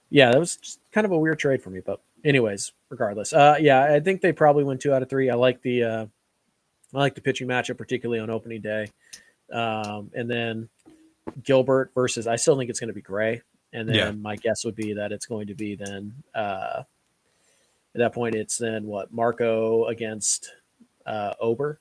yeah, 0.10 0.32
that 0.32 0.40
was 0.40 0.56
just 0.58 0.80
kind 0.92 1.06
of 1.06 1.12
a 1.12 1.18
weird 1.18 1.40
trade 1.40 1.62
for 1.62 1.70
me. 1.70 1.80
But 1.80 2.02
anyways, 2.24 2.72
regardless, 2.90 3.34
uh, 3.34 3.58
yeah, 3.60 3.84
I 3.84 4.00
think 4.00 4.22
they 4.22 4.32
probably 4.32 4.64
win 4.64 4.78
two 4.78 4.94
out 4.94 5.02
of 5.04 5.10
three. 5.10 5.30
I 5.30 5.36
like 5.36 5.62
the 5.62 5.84
uh, 5.84 6.06
I 6.94 6.98
like 6.98 7.16
the 7.16 7.22
pitching 7.22 7.48
matchup, 7.48 7.78
particularly 7.78 8.20
on 8.20 8.30
opening 8.30 8.62
day. 8.62 8.88
Um, 9.52 10.12
and 10.16 10.30
then 10.30 10.70
Gilbert 11.44 11.92
versus 11.94 12.26
I 12.28 12.36
still 12.36 12.58
think 12.58 12.70
it's 12.70 12.80
going 12.80 12.88
to 12.88 12.94
be 12.94 13.02
Gray. 13.02 13.42
And 13.74 13.88
then 13.90 13.96
Yeah. 13.96 14.12
my 14.12 14.36
guess 14.38 14.64
would 14.66 14.76
be 14.76 14.94
that 14.94 15.12
it's 15.12 15.26
going 15.26 15.48
to 15.48 15.56
be 15.56 15.76
then 15.76 16.14
uh, 16.34 16.84
at 17.96 18.00
that 18.00 18.14
point 18.14 18.36
it's 18.36 18.58
then 18.58 18.86
what 18.86 19.12
Marco 19.12 19.86
against 19.86 20.52
uh, 21.06 21.34
Ober. 21.40 21.80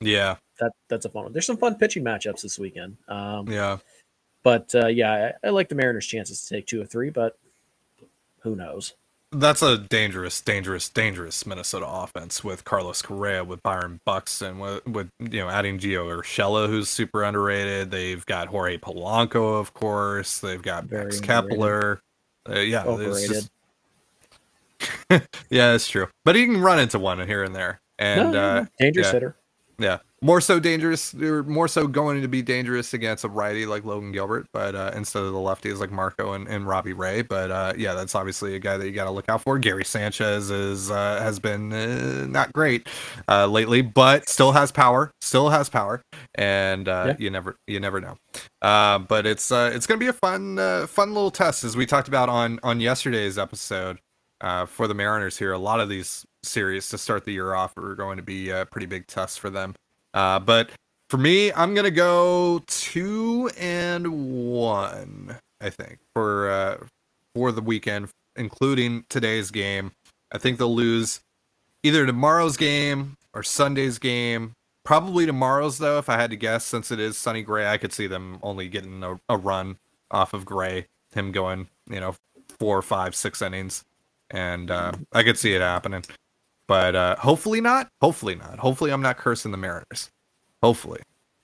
yeah, 0.00 0.36
That 0.58 0.72
that's 0.88 1.04
a 1.04 1.08
fun 1.10 1.24
one. 1.24 1.32
There's 1.32 1.46
some 1.46 1.56
fun 1.58 1.76
pitching 1.76 2.02
matchups 2.04 2.42
this 2.42 2.58
weekend. 2.58 2.96
Um, 3.08 3.48
yeah. 3.48 3.76
but 4.42 4.74
uh, 4.74 4.86
yeah, 4.88 5.32
I, 5.44 5.46
I 5.48 5.50
like 5.50 5.68
the 5.68 5.74
Mariners' 5.74 6.06
chances 6.06 6.42
to 6.44 6.54
take 6.54 6.66
two 6.66 6.80
or 6.82 6.86
three, 6.86 7.10
but 7.10 7.38
who 8.40 8.56
knows? 8.56 8.94
That's 9.32 9.62
a 9.62 9.76
dangerous, 9.78 10.40
dangerous, 10.40 10.88
dangerous 10.88 11.44
Minnesota 11.44 11.86
offense 11.88 12.44
with 12.44 12.64
Carlos 12.64 13.02
Correa, 13.02 13.42
with 13.42 13.62
Byron 13.64 14.00
Buxton, 14.04 14.60
with, 14.60 14.86
with 14.86 15.10
you 15.18 15.40
know 15.40 15.48
adding 15.48 15.78
Gio 15.78 16.06
Urshela, 16.06 16.68
who's 16.68 16.88
super 16.88 17.24
underrated. 17.24 17.90
They've 17.90 18.24
got 18.26 18.46
Jorge 18.48 18.78
Polanco, 18.78 19.58
of 19.58 19.74
course. 19.74 20.38
They've 20.38 20.62
got 20.62 20.84
Very 20.84 21.06
Max. 21.06 21.20
Kepler. 21.20 22.00
Uh, 22.48 22.60
yeah, 22.60 22.80
it's 22.82 22.88
Overrated. 22.88 23.28
just- 23.30 23.50
yeah, 25.10 25.20
that's 25.72 25.88
true. 25.88 26.08
But 26.24 26.36
he 26.36 26.46
can 26.46 26.60
run 26.60 26.78
into 26.78 26.98
one 26.98 27.24
here 27.26 27.42
and 27.42 27.54
there, 27.54 27.80
and 27.98 28.32
no, 28.32 28.40
uh, 28.40 28.64
dangerous 28.78 29.06
yeah. 29.06 29.12
hitter. 29.12 29.36
yeah, 29.78 29.98
more 30.22 30.40
so 30.40 30.58
dangerous. 30.58 31.10
They're 31.10 31.42
more 31.42 31.68
so 31.68 31.86
going 31.86 32.22
to 32.22 32.28
be 32.28 32.40
dangerous 32.42 32.94
against 32.94 33.24
a 33.24 33.28
righty 33.28 33.66
like 33.66 33.84
Logan 33.84 34.10
Gilbert, 34.12 34.46
but 34.52 34.74
uh, 34.74 34.90
instead 34.94 35.22
of 35.22 35.32
the 35.32 35.38
lefties 35.38 35.78
like 35.78 35.90
Marco 35.90 36.32
and, 36.32 36.48
and 36.48 36.66
Robbie 36.66 36.92
Ray. 36.94 37.22
But 37.22 37.50
uh, 37.50 37.72
yeah, 37.76 37.94
that's 37.94 38.14
obviously 38.14 38.54
a 38.54 38.58
guy 38.58 38.76
that 38.78 38.86
you 38.86 38.92
got 38.92 39.04
to 39.04 39.10
look 39.10 39.28
out 39.28 39.42
for. 39.42 39.58
Gary 39.58 39.84
Sanchez 39.84 40.50
is 40.50 40.90
uh, 40.90 41.20
has 41.20 41.38
been 41.38 41.72
uh, 41.72 42.26
not 42.26 42.52
great 42.52 42.88
uh, 43.28 43.46
lately, 43.46 43.82
but 43.82 44.28
still 44.28 44.52
has 44.52 44.72
power. 44.72 45.10
Still 45.20 45.50
has 45.50 45.68
power, 45.68 46.02
and 46.34 46.88
uh, 46.88 47.04
Yeah. 47.08 47.16
you 47.18 47.30
never 47.30 47.56
you 47.66 47.80
never 47.80 48.00
know. 48.00 48.16
Uh, 48.62 48.98
but 49.00 49.26
it's 49.26 49.52
uh, 49.52 49.70
it's 49.74 49.86
gonna 49.86 49.98
be 49.98 50.08
a 50.08 50.12
fun 50.14 50.58
uh, 50.58 50.86
fun 50.86 51.12
little 51.12 51.30
test 51.30 51.64
as 51.64 51.76
we 51.76 51.84
talked 51.84 52.08
about 52.08 52.28
on 52.30 52.58
on 52.62 52.80
yesterday's 52.80 53.36
episode 53.38 53.98
uh, 54.40 54.66
for 54.66 54.86
the 54.86 54.94
Mariners 54.94 55.38
here. 55.38 55.52
A 55.52 55.58
lot 55.58 55.80
of 55.80 55.88
these 55.88 56.24
series 56.42 56.88
to 56.90 56.98
start 56.98 57.24
the 57.24 57.32
year 57.32 57.54
off 57.54 57.76
are 57.76 57.94
going 57.94 58.16
to 58.16 58.22
be 58.22 58.52
uh, 58.52 58.64
pretty 58.66 58.86
big 58.86 59.06
tests 59.06 59.36
for 59.36 59.50
them. 59.50 59.74
Uh, 60.12 60.38
but 60.38 60.70
for 61.10 61.18
me, 61.18 61.52
I'm 61.52 61.74
gonna 61.74 61.90
go 61.90 62.62
two 62.66 63.50
and 63.58 64.42
one 64.50 65.38
I 65.64 65.70
think, 65.70 65.98
for 66.14 66.50
uh, 66.50 66.86
for 67.34 67.50
the 67.50 67.62
weekend, 67.62 68.08
including 68.36 69.04
today's 69.08 69.50
game. 69.50 69.92
I 70.30 70.38
think 70.38 70.58
they'll 70.58 70.74
lose 70.74 71.20
either 71.82 72.06
tomorrow's 72.06 72.56
game 72.56 73.16
or 73.32 73.42
Sunday's 73.42 73.98
game. 73.98 74.52
Probably 74.84 75.24
tomorrow's 75.24 75.78
though, 75.78 75.98
if 75.98 76.10
I 76.10 76.16
had 76.16 76.30
to 76.30 76.36
guess, 76.36 76.64
since 76.64 76.90
it 76.90 77.00
is 77.00 77.16
Sonny 77.16 77.42
Gray, 77.42 77.66
I 77.66 77.78
could 77.78 77.92
see 77.92 78.06
them 78.06 78.38
only 78.42 78.68
getting 78.68 79.02
a, 79.02 79.18
a 79.28 79.38
run 79.38 79.78
off 80.10 80.34
of 80.34 80.44
Gray, 80.44 80.86
him 81.14 81.32
going, 81.32 81.68
you 81.88 82.00
know, 82.00 82.14
four, 82.58 82.82
five, 82.82 83.14
six 83.14 83.40
innings, 83.40 83.84
and 84.34 84.70
uh, 84.70 84.92
I 85.12 85.22
could 85.22 85.38
see 85.38 85.54
it 85.54 85.62
happening. 85.62 86.04
But 86.66 86.94
uh, 86.94 87.16
hopefully 87.16 87.60
not. 87.60 87.88
Hopefully 88.00 88.34
not. 88.34 88.58
Hopefully 88.58 88.90
I'm 88.90 89.02
not 89.02 89.16
cursing 89.16 89.52
the 89.52 89.58
Mariners. 89.58 90.10
Hopefully, 90.62 91.00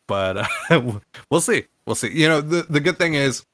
but 0.06 0.48
uh, 0.70 1.00
we'll 1.30 1.40
see. 1.40 1.64
We'll 1.86 1.94
see. 1.94 2.10
You 2.10 2.28
know, 2.28 2.40
the 2.40 2.62
the 2.68 2.80
good 2.80 2.98
thing 2.98 3.14
is, 3.14 3.44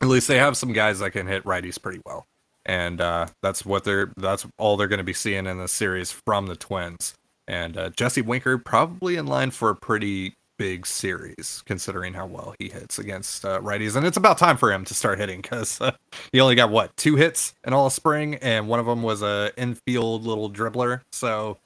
at 0.00 0.08
least 0.08 0.28
they 0.28 0.38
have 0.38 0.56
some 0.56 0.72
guys 0.72 1.00
that 1.00 1.10
can 1.10 1.26
hit 1.26 1.44
righties 1.44 1.80
pretty 1.80 2.00
well, 2.06 2.26
and 2.64 3.00
uh, 3.00 3.26
that's 3.42 3.64
what 3.64 3.84
they're 3.84 4.12
that's 4.16 4.46
all 4.58 4.76
they're 4.76 4.88
going 4.88 4.98
to 4.98 5.04
be 5.04 5.14
seeing 5.14 5.46
in 5.46 5.58
the 5.58 5.68
series 5.68 6.12
from 6.12 6.46
the 6.46 6.56
Twins. 6.56 7.14
And 7.46 7.76
uh, 7.76 7.90
Jesse 7.90 8.22
Winker 8.22 8.56
probably 8.56 9.16
in 9.16 9.26
line 9.26 9.50
for 9.50 9.68
a 9.70 9.76
pretty 9.76 10.34
big 10.56 10.86
series, 10.86 11.62
considering 11.66 12.14
how 12.14 12.26
well 12.26 12.54
he 12.58 12.68
hits 12.68 12.98
against 12.98 13.44
uh, 13.44 13.60
righties. 13.60 13.96
And 13.96 14.06
it's 14.06 14.16
about 14.16 14.38
time 14.38 14.56
for 14.56 14.72
him 14.72 14.84
to 14.84 14.94
start 14.94 15.18
hitting 15.18 15.40
because 15.40 15.80
uh, 15.80 15.92
he 16.32 16.40
only 16.40 16.54
got 16.54 16.70
what 16.70 16.96
two 16.96 17.16
hits 17.16 17.54
in 17.66 17.72
all 17.72 17.90
spring, 17.90 18.36
and 18.36 18.68
one 18.68 18.80
of 18.80 18.86
them 18.86 19.02
was 19.02 19.22
a 19.22 19.52
infield 19.56 20.24
little 20.24 20.50
dribbler. 20.50 21.02
So, 21.12 21.58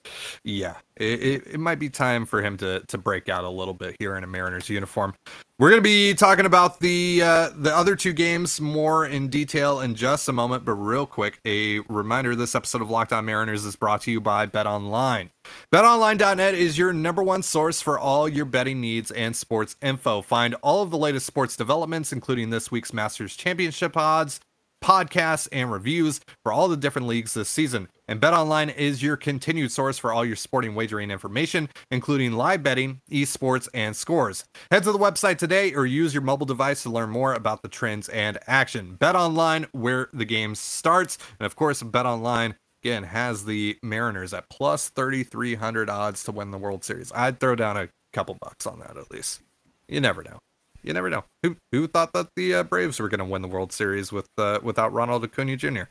yeah, 0.44 0.77
it, 1.00 1.46
it, 1.46 1.61
might 1.61 1.78
be 1.78 1.88
time 1.88 2.26
for 2.26 2.42
him 2.42 2.56
to 2.58 2.80
to 2.88 2.98
break 2.98 3.28
out 3.28 3.44
a 3.44 3.48
little 3.48 3.74
bit 3.74 3.96
here 3.98 4.16
in 4.16 4.24
a 4.24 4.26
Mariners 4.26 4.68
uniform. 4.68 5.14
We're 5.58 5.70
going 5.70 5.82
to 5.82 5.88
be 5.88 6.14
talking 6.14 6.46
about 6.46 6.80
the 6.80 7.22
uh, 7.22 7.50
the 7.56 7.74
other 7.74 7.96
two 7.96 8.12
games 8.12 8.61
more 8.61 9.06
in 9.06 9.28
detail 9.28 9.80
in 9.80 9.94
just 9.94 10.28
a 10.28 10.32
moment, 10.32 10.64
but 10.64 10.74
real 10.74 11.06
quick, 11.06 11.40
a 11.44 11.80
reminder: 11.80 12.34
this 12.37 12.54
episode 12.54 12.82
of 12.82 12.90
Locked 12.90 13.12
On 13.12 13.24
Mariners 13.24 13.64
is 13.64 13.76
brought 13.76 14.02
to 14.02 14.11
you 14.11 14.20
by 14.20 14.46
Bet 14.46 14.66
Online. 14.66 15.30
BetOnline.net 15.72 16.54
is 16.54 16.76
your 16.76 16.92
number 16.92 17.22
one 17.22 17.42
source 17.42 17.80
for 17.80 17.98
all 17.98 18.28
your 18.28 18.44
betting 18.44 18.80
needs 18.80 19.11
and 19.11 19.34
sports 19.34 19.76
info. 19.80 20.20
Find 20.20 20.54
all 20.62 20.82
of 20.82 20.90
the 20.90 20.98
latest 20.98 21.26
sports 21.26 21.56
developments, 21.56 22.12
including 22.12 22.50
this 22.50 22.70
week's 22.70 22.92
Masters 22.92 23.34
Championship 23.34 23.96
odds 23.96 24.40
podcasts, 24.82 25.48
and 25.52 25.70
reviews 25.70 26.20
for 26.42 26.52
all 26.52 26.68
the 26.68 26.76
different 26.76 27.08
leagues 27.08 27.34
this 27.34 27.48
season. 27.48 27.88
And 28.06 28.20
BetOnline 28.20 28.74
is 28.74 29.02
your 29.02 29.16
continued 29.16 29.70
source 29.70 29.98
for 29.98 30.12
all 30.12 30.24
your 30.24 30.36
sporting 30.36 30.74
wagering 30.74 31.10
information, 31.10 31.68
including 31.90 32.32
live 32.32 32.62
betting, 32.62 33.00
esports, 33.10 33.68
and 33.74 33.94
scores. 33.94 34.44
Head 34.70 34.84
to 34.84 34.92
the 34.92 34.98
website 34.98 35.38
today 35.38 35.74
or 35.74 35.86
use 35.86 36.14
your 36.14 36.22
mobile 36.22 36.46
device 36.46 36.82
to 36.84 36.90
learn 36.90 37.10
more 37.10 37.34
about 37.34 37.62
the 37.62 37.68
trends 37.68 38.08
and 38.08 38.38
action. 38.46 38.96
BetOnline, 38.98 39.66
where 39.72 40.08
the 40.12 40.24
game 40.24 40.54
starts. 40.54 41.18
And 41.38 41.46
of 41.46 41.56
course, 41.56 41.82
BetOnline 41.82 42.54
again 42.82 43.04
has 43.04 43.44
the 43.44 43.78
Mariners 43.82 44.32
at 44.32 44.48
plus 44.48 44.88
3,300 44.88 45.90
odds 45.90 46.24
to 46.24 46.32
win 46.32 46.50
the 46.50 46.58
World 46.58 46.84
Series. 46.84 47.12
I'd 47.14 47.40
throw 47.40 47.54
down 47.54 47.76
a 47.76 47.88
couple 48.12 48.36
bucks 48.40 48.66
on 48.66 48.78
that 48.80 48.96
at 48.96 49.10
least. 49.10 49.42
You 49.88 50.00
never 50.00 50.22
know 50.22 50.38
you 50.82 50.92
never 50.92 51.10
know. 51.10 51.24
Who 51.42 51.56
who 51.72 51.86
thought 51.86 52.12
that 52.12 52.28
the 52.36 52.54
uh, 52.54 52.62
Braves 52.62 53.00
were 53.00 53.08
going 53.08 53.18
to 53.18 53.24
win 53.24 53.42
the 53.42 53.48
World 53.48 53.72
Series 53.72 54.12
with 54.12 54.28
uh, 54.38 54.60
without 54.62 54.92
Ronald 54.92 55.24
Acuna 55.24 55.56
Jr. 55.56 55.84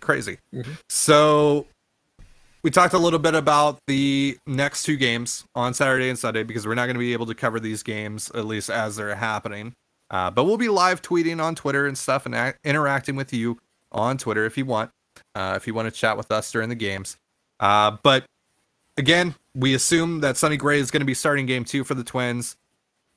Crazy. 0.00 0.38
Mm-hmm. 0.54 0.72
So 0.88 1.66
we 2.62 2.70
talked 2.70 2.94
a 2.94 2.98
little 2.98 3.18
bit 3.18 3.34
about 3.34 3.78
the 3.86 4.36
next 4.46 4.82
two 4.82 4.96
games 4.96 5.44
on 5.54 5.74
Saturday 5.74 6.08
and 6.08 6.18
Sunday 6.18 6.42
because 6.42 6.66
we're 6.66 6.74
not 6.74 6.86
going 6.86 6.94
to 6.94 7.00
be 7.00 7.12
able 7.12 7.26
to 7.26 7.34
cover 7.34 7.60
these 7.60 7.82
games 7.82 8.30
at 8.34 8.44
least 8.44 8.70
as 8.70 8.96
they're 8.96 9.14
happening. 9.14 9.72
Uh, 10.10 10.30
but 10.30 10.44
we'll 10.44 10.56
be 10.56 10.68
live 10.68 11.00
tweeting 11.00 11.42
on 11.42 11.54
Twitter 11.54 11.86
and 11.86 11.96
stuff 11.96 12.26
and 12.26 12.34
a- 12.34 12.54
interacting 12.64 13.16
with 13.16 13.32
you 13.32 13.58
on 13.92 14.18
Twitter 14.18 14.44
if 14.44 14.58
you 14.58 14.66
want. 14.66 14.90
Uh, 15.34 15.54
if 15.56 15.66
you 15.66 15.74
want 15.74 15.86
to 15.86 15.92
chat 15.92 16.16
with 16.16 16.30
us 16.32 16.50
during 16.50 16.68
the 16.68 16.74
games. 16.74 17.16
Uh, 17.60 17.96
but 18.02 18.24
again, 18.96 19.34
we 19.54 19.74
assume 19.74 20.20
that 20.20 20.36
Sonny 20.36 20.56
Gray 20.56 20.80
is 20.80 20.90
going 20.90 21.00
to 21.00 21.06
be 21.06 21.14
starting 21.14 21.46
game 21.46 21.64
two 21.64 21.84
for 21.84 21.94
the 21.94 22.04
Twins. 22.04 22.56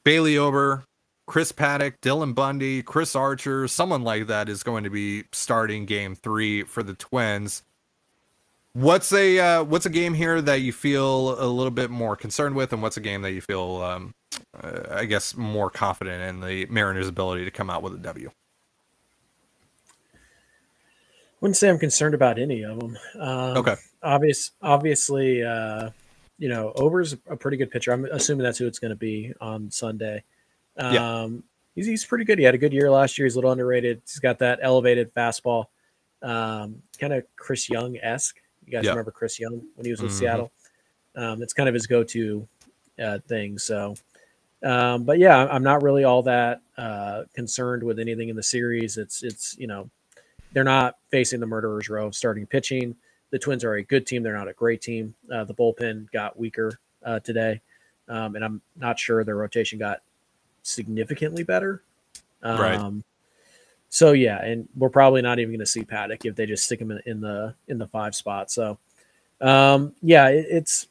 Bailey 0.04 0.38
Ober 0.38 0.84
Chris 1.26 1.52
Paddack, 1.52 2.00
Dylan 2.02 2.36
Bundy, 2.36 2.84
Chris 2.84 3.16
Archer, 3.16 3.68
someone 3.68 4.04
like 4.04 4.28
that 4.28 4.50
is 4.50 4.64
going 4.64 4.84
to 4.84 4.90
be 4.90 5.24
starting 5.32 5.86
game 5.86 6.16
three 6.16 6.64
for 6.64 6.84
the 6.84 6.94
Twins. 6.94 7.64
What's 8.74 9.14
a 9.14 9.40
uh, 9.40 9.64
what's 9.64 9.86
a 9.86 9.90
game 9.90 10.16
here 10.16 10.42
that 10.42 10.62
you 10.62 10.74
feel 10.74 11.40
a 11.42 11.46
little 11.46 11.72
bit 11.72 11.92
more 11.92 12.16
concerned 12.16 12.56
with, 12.56 12.74
and 12.74 12.82
what's 12.82 12.98
a 12.98 13.02
game 13.02 13.22
that 13.22 13.32
you 13.32 13.40
feel, 13.40 13.82
um, 13.84 14.16
uh, 14.60 14.82
I 14.90 15.06
guess, 15.06 15.38
more 15.38 15.70
confident 15.70 16.24
in 16.24 16.42
the 16.42 16.66
Mariners' 16.66 17.08
ability 17.08 17.46
to 17.46 17.52
come 17.52 17.70
out 17.70 17.84
with 17.84 17.94
a 17.94 18.00
W? 18.00 18.32
Wouldn't 21.40 21.58
say 21.58 21.70
I'm 21.70 21.78
concerned 21.78 22.16
about 22.16 22.40
any 22.40 22.64
of 22.64 22.80
them. 22.80 22.98
Um, 23.20 23.58
okay. 23.58 23.76
Obvious, 24.02 24.52
obviously, 24.62 25.44
uh, 25.44 25.92
you 26.40 26.50
know, 26.50 26.72
Ober's 26.76 27.14
a 27.28 27.36
pretty 27.36 27.58
good 27.58 27.70
pitcher. 27.70 27.92
I'm 27.92 28.06
assuming 28.06 28.44
that's 28.44 28.58
who 28.58 28.66
it's 28.66 28.80
going 28.80 28.90
to 28.90 28.96
be 28.96 29.34
on 29.40 29.70
Sunday. 29.70 30.24
Um, 30.78 30.94
yeah. 30.94 31.28
he's, 31.76 31.88
he's 31.88 32.06
pretty 32.06 32.26
good. 32.26 32.40
He 32.40 32.46
had 32.46 32.56
a 32.56 32.58
good 32.58 32.74
year 32.74 32.90
last 32.90 33.18
year. 33.18 33.26
He's 33.26 33.36
a 33.36 33.38
little 33.38 33.52
underrated. 33.52 34.02
He's 34.06 34.20
got 34.20 34.40
that 34.40 34.60
elevated 34.62 35.14
fastball, 35.14 35.66
um, 36.22 36.82
kind 37.00 37.14
of 37.14 37.26
Chris 37.36 37.70
Young 37.70 37.98
esque. 37.98 38.38
You 38.66 38.72
guys 38.72 38.88
remember 38.88 39.12
Chris 39.12 39.40
Young 39.40 39.62
when 39.76 39.86
he 39.86 39.92
was 39.92 40.02
with 40.02 40.12
mm-hmm. 40.12 40.20
Seattle? 40.20 40.52
Um, 41.16 41.44
it's 41.44 41.54
kind 41.54 41.68
of 41.68 41.76
his 41.76 41.86
go 41.86 42.04
to 42.04 42.48
uh, 43.02 43.20
thing. 43.28 43.58
So, 43.58 43.96
um, 44.64 45.04
but 45.04 45.20
yeah, 45.20 45.48
I'm 45.50 45.64
not 45.64 45.84
really 45.84 46.04
all 46.04 46.24
that 46.24 46.62
uh, 46.78 47.24
concerned 47.34 47.84
with 47.84 48.00
anything 48.00 48.30
in 48.30 48.36
the 48.36 48.44
series. 48.44 48.98
It's 48.98 49.24
it's 49.24 49.58
you 49.58 49.68
know 49.68 49.90
they're 50.54 50.64
not 50.64 50.98
facing 51.12 51.40
the 51.40 51.46
murderers 51.46 51.90
row 51.90 52.08
of 52.08 52.16
starting 52.16 52.46
pitching. 52.46 52.96
The 53.32 53.40
Twins 53.40 53.64
are 53.64 53.76
a 53.76 53.84
good 53.84 54.06
team. 54.06 54.24
They're 54.24 54.38
not 54.38 54.48
a 54.48 54.54
great 54.54 54.82
team. 54.82 55.14
Uh, 55.32 55.44
the 55.44 55.54
bullpen 55.54 56.12
got 56.12 56.38
weaker 56.38 56.80
uh, 57.04 57.20
today, 57.20 57.62
um, 58.08 58.36
and 58.36 58.46
I'm 58.46 58.62
not 58.76 59.00
sure 59.00 59.24
their 59.24 59.36
rotation 59.36 59.80
got 59.80 60.02
significantly 60.64 61.44
better. 61.44 61.84
Um, 62.42 62.60
right. 62.60 63.04
So 63.90 64.14
yeah, 64.14 64.44
and 64.44 64.68
we're 64.76 64.90
probably 64.90 65.22
not 65.22 65.38
even 65.38 65.52
going 65.52 65.60
to 65.60 65.68
see 65.68 65.84
Paddack 65.84 66.26
if 66.26 66.36
they 66.36 66.48
just 66.48 66.66
stick 66.66 66.82
him 66.82 66.90
in, 66.90 67.00
in 67.06 67.22
the 67.22 67.54
in 67.68 67.78
the 67.78 67.88
five 67.88 68.16
spot. 68.16 68.50
So 68.50 68.80
um, 69.40 69.94
yeah, 70.02 70.30
it, 70.30 70.48
it's. 70.50 70.88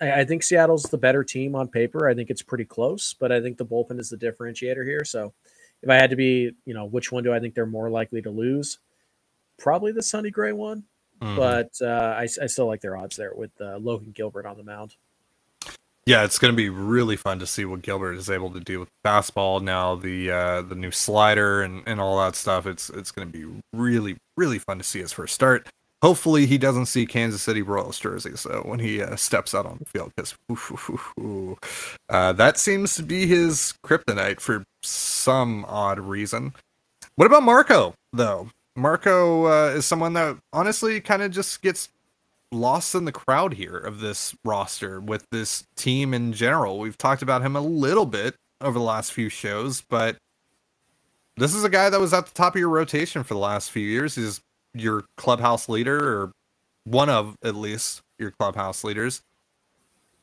I, 0.00 0.20
I 0.20 0.24
think 0.24 0.42
Seattle's 0.42 0.82
the 0.82 0.98
better 0.98 1.24
team 1.24 1.54
on 1.54 1.68
paper. 1.68 2.08
I 2.08 2.14
think 2.14 2.28
it's 2.28 2.42
pretty 2.42 2.66
close, 2.66 3.14
but 3.14 3.32
I 3.32 3.40
think 3.40 3.56
the 3.56 3.64
bullpen 3.64 3.98
is 3.98 4.10
the 4.10 4.16
differentiator 4.16 4.84
here. 4.84 5.04
So 5.04 5.32
if 5.82 5.88
I 5.88 5.94
had 5.94 6.10
to 6.10 6.16
be, 6.16 6.52
you 6.66 6.74
know, 6.74 6.84
which 6.84 7.10
one 7.10 7.24
do 7.24 7.32
I 7.32 7.40
think 7.40 7.54
they're 7.54 7.66
more 7.66 7.88
likely 7.88 8.20
to 8.22 8.30
lose? 8.30 8.78
Probably 9.58 9.92
the 9.92 10.02
Sonny 10.02 10.30
Gray 10.30 10.52
one, 10.52 10.84
mm. 11.20 11.36
but 11.36 11.70
uh, 11.80 12.16
I, 12.18 12.22
I, 12.22 12.46
still 12.46 12.66
like 12.66 12.80
their 12.80 12.96
odds 12.96 13.16
there 13.16 13.32
with 13.34 13.52
uh, 13.60 13.78
Logan 13.78 14.12
Gilbert 14.12 14.44
on 14.44 14.56
the 14.56 14.64
mound. 14.64 14.96
Yeah, 16.04 16.24
it's 16.24 16.38
going 16.38 16.52
to 16.52 16.56
be 16.56 16.68
really 16.68 17.16
fun 17.16 17.38
to 17.38 17.46
see 17.46 17.64
what 17.64 17.82
Gilbert 17.82 18.14
is 18.14 18.28
able 18.28 18.50
to 18.50 18.60
do 18.60 18.80
with 18.80 18.88
fastball 19.04 19.62
now, 19.62 19.94
the 19.94 20.30
uh, 20.32 20.62
the 20.62 20.74
new 20.74 20.90
slider 20.90 21.62
and, 21.62 21.82
and 21.86 22.00
all 22.00 22.18
that 22.18 22.34
stuff. 22.34 22.66
It's 22.66 22.90
it's 22.90 23.12
going 23.12 23.30
to 23.30 23.32
be 23.32 23.60
really 23.72 24.16
really 24.36 24.58
fun 24.58 24.78
to 24.78 24.84
see 24.84 24.98
his 24.98 25.12
first 25.12 25.32
start. 25.32 25.68
Hopefully, 26.02 26.46
he 26.46 26.58
doesn't 26.58 26.86
see 26.86 27.06
Kansas 27.06 27.42
City 27.42 27.62
Royals 27.62 28.00
jersey 28.00 28.32
so 28.34 28.62
when 28.64 28.80
he 28.80 29.00
uh, 29.00 29.14
steps 29.14 29.54
out 29.54 29.64
on 29.64 29.78
the 29.78 29.84
field 29.84 30.12
because 30.16 30.34
uh, 32.08 32.32
that 32.32 32.58
seems 32.58 32.96
to 32.96 33.04
be 33.04 33.28
his 33.28 33.74
kryptonite 33.84 34.40
for 34.40 34.64
some 34.82 35.64
odd 35.68 36.00
reason. 36.00 36.52
What 37.14 37.26
about 37.26 37.44
Marco 37.44 37.94
though? 38.12 38.48
Marco 38.74 39.46
uh, 39.46 39.68
is 39.68 39.86
someone 39.86 40.14
that 40.14 40.36
honestly 40.52 41.00
kind 41.00 41.22
of 41.22 41.30
just 41.30 41.62
gets 41.62 41.88
lost 42.52 42.94
in 42.94 43.04
the 43.04 43.12
crowd 43.12 43.54
here 43.54 43.76
of 43.76 44.00
this 44.00 44.34
roster 44.44 45.00
with 45.00 45.26
this 45.30 45.64
team 45.76 46.14
in 46.14 46.32
general. 46.32 46.78
We've 46.78 46.98
talked 46.98 47.22
about 47.22 47.42
him 47.42 47.56
a 47.56 47.60
little 47.60 48.06
bit 48.06 48.34
over 48.60 48.78
the 48.78 48.84
last 48.84 49.12
few 49.12 49.28
shows, 49.28 49.82
but 49.82 50.16
this 51.36 51.54
is 51.54 51.64
a 51.64 51.68
guy 51.68 51.90
that 51.90 52.00
was 52.00 52.12
at 52.12 52.26
the 52.26 52.34
top 52.34 52.54
of 52.54 52.60
your 52.60 52.68
rotation 52.68 53.24
for 53.24 53.34
the 53.34 53.40
last 53.40 53.70
few 53.70 53.86
years. 53.86 54.14
He's 54.14 54.40
your 54.74 55.04
clubhouse 55.16 55.68
leader, 55.68 55.98
or 55.98 56.32
one 56.84 57.08
of 57.08 57.36
at 57.42 57.54
least 57.54 58.02
your 58.18 58.30
clubhouse 58.30 58.84
leaders. 58.84 59.22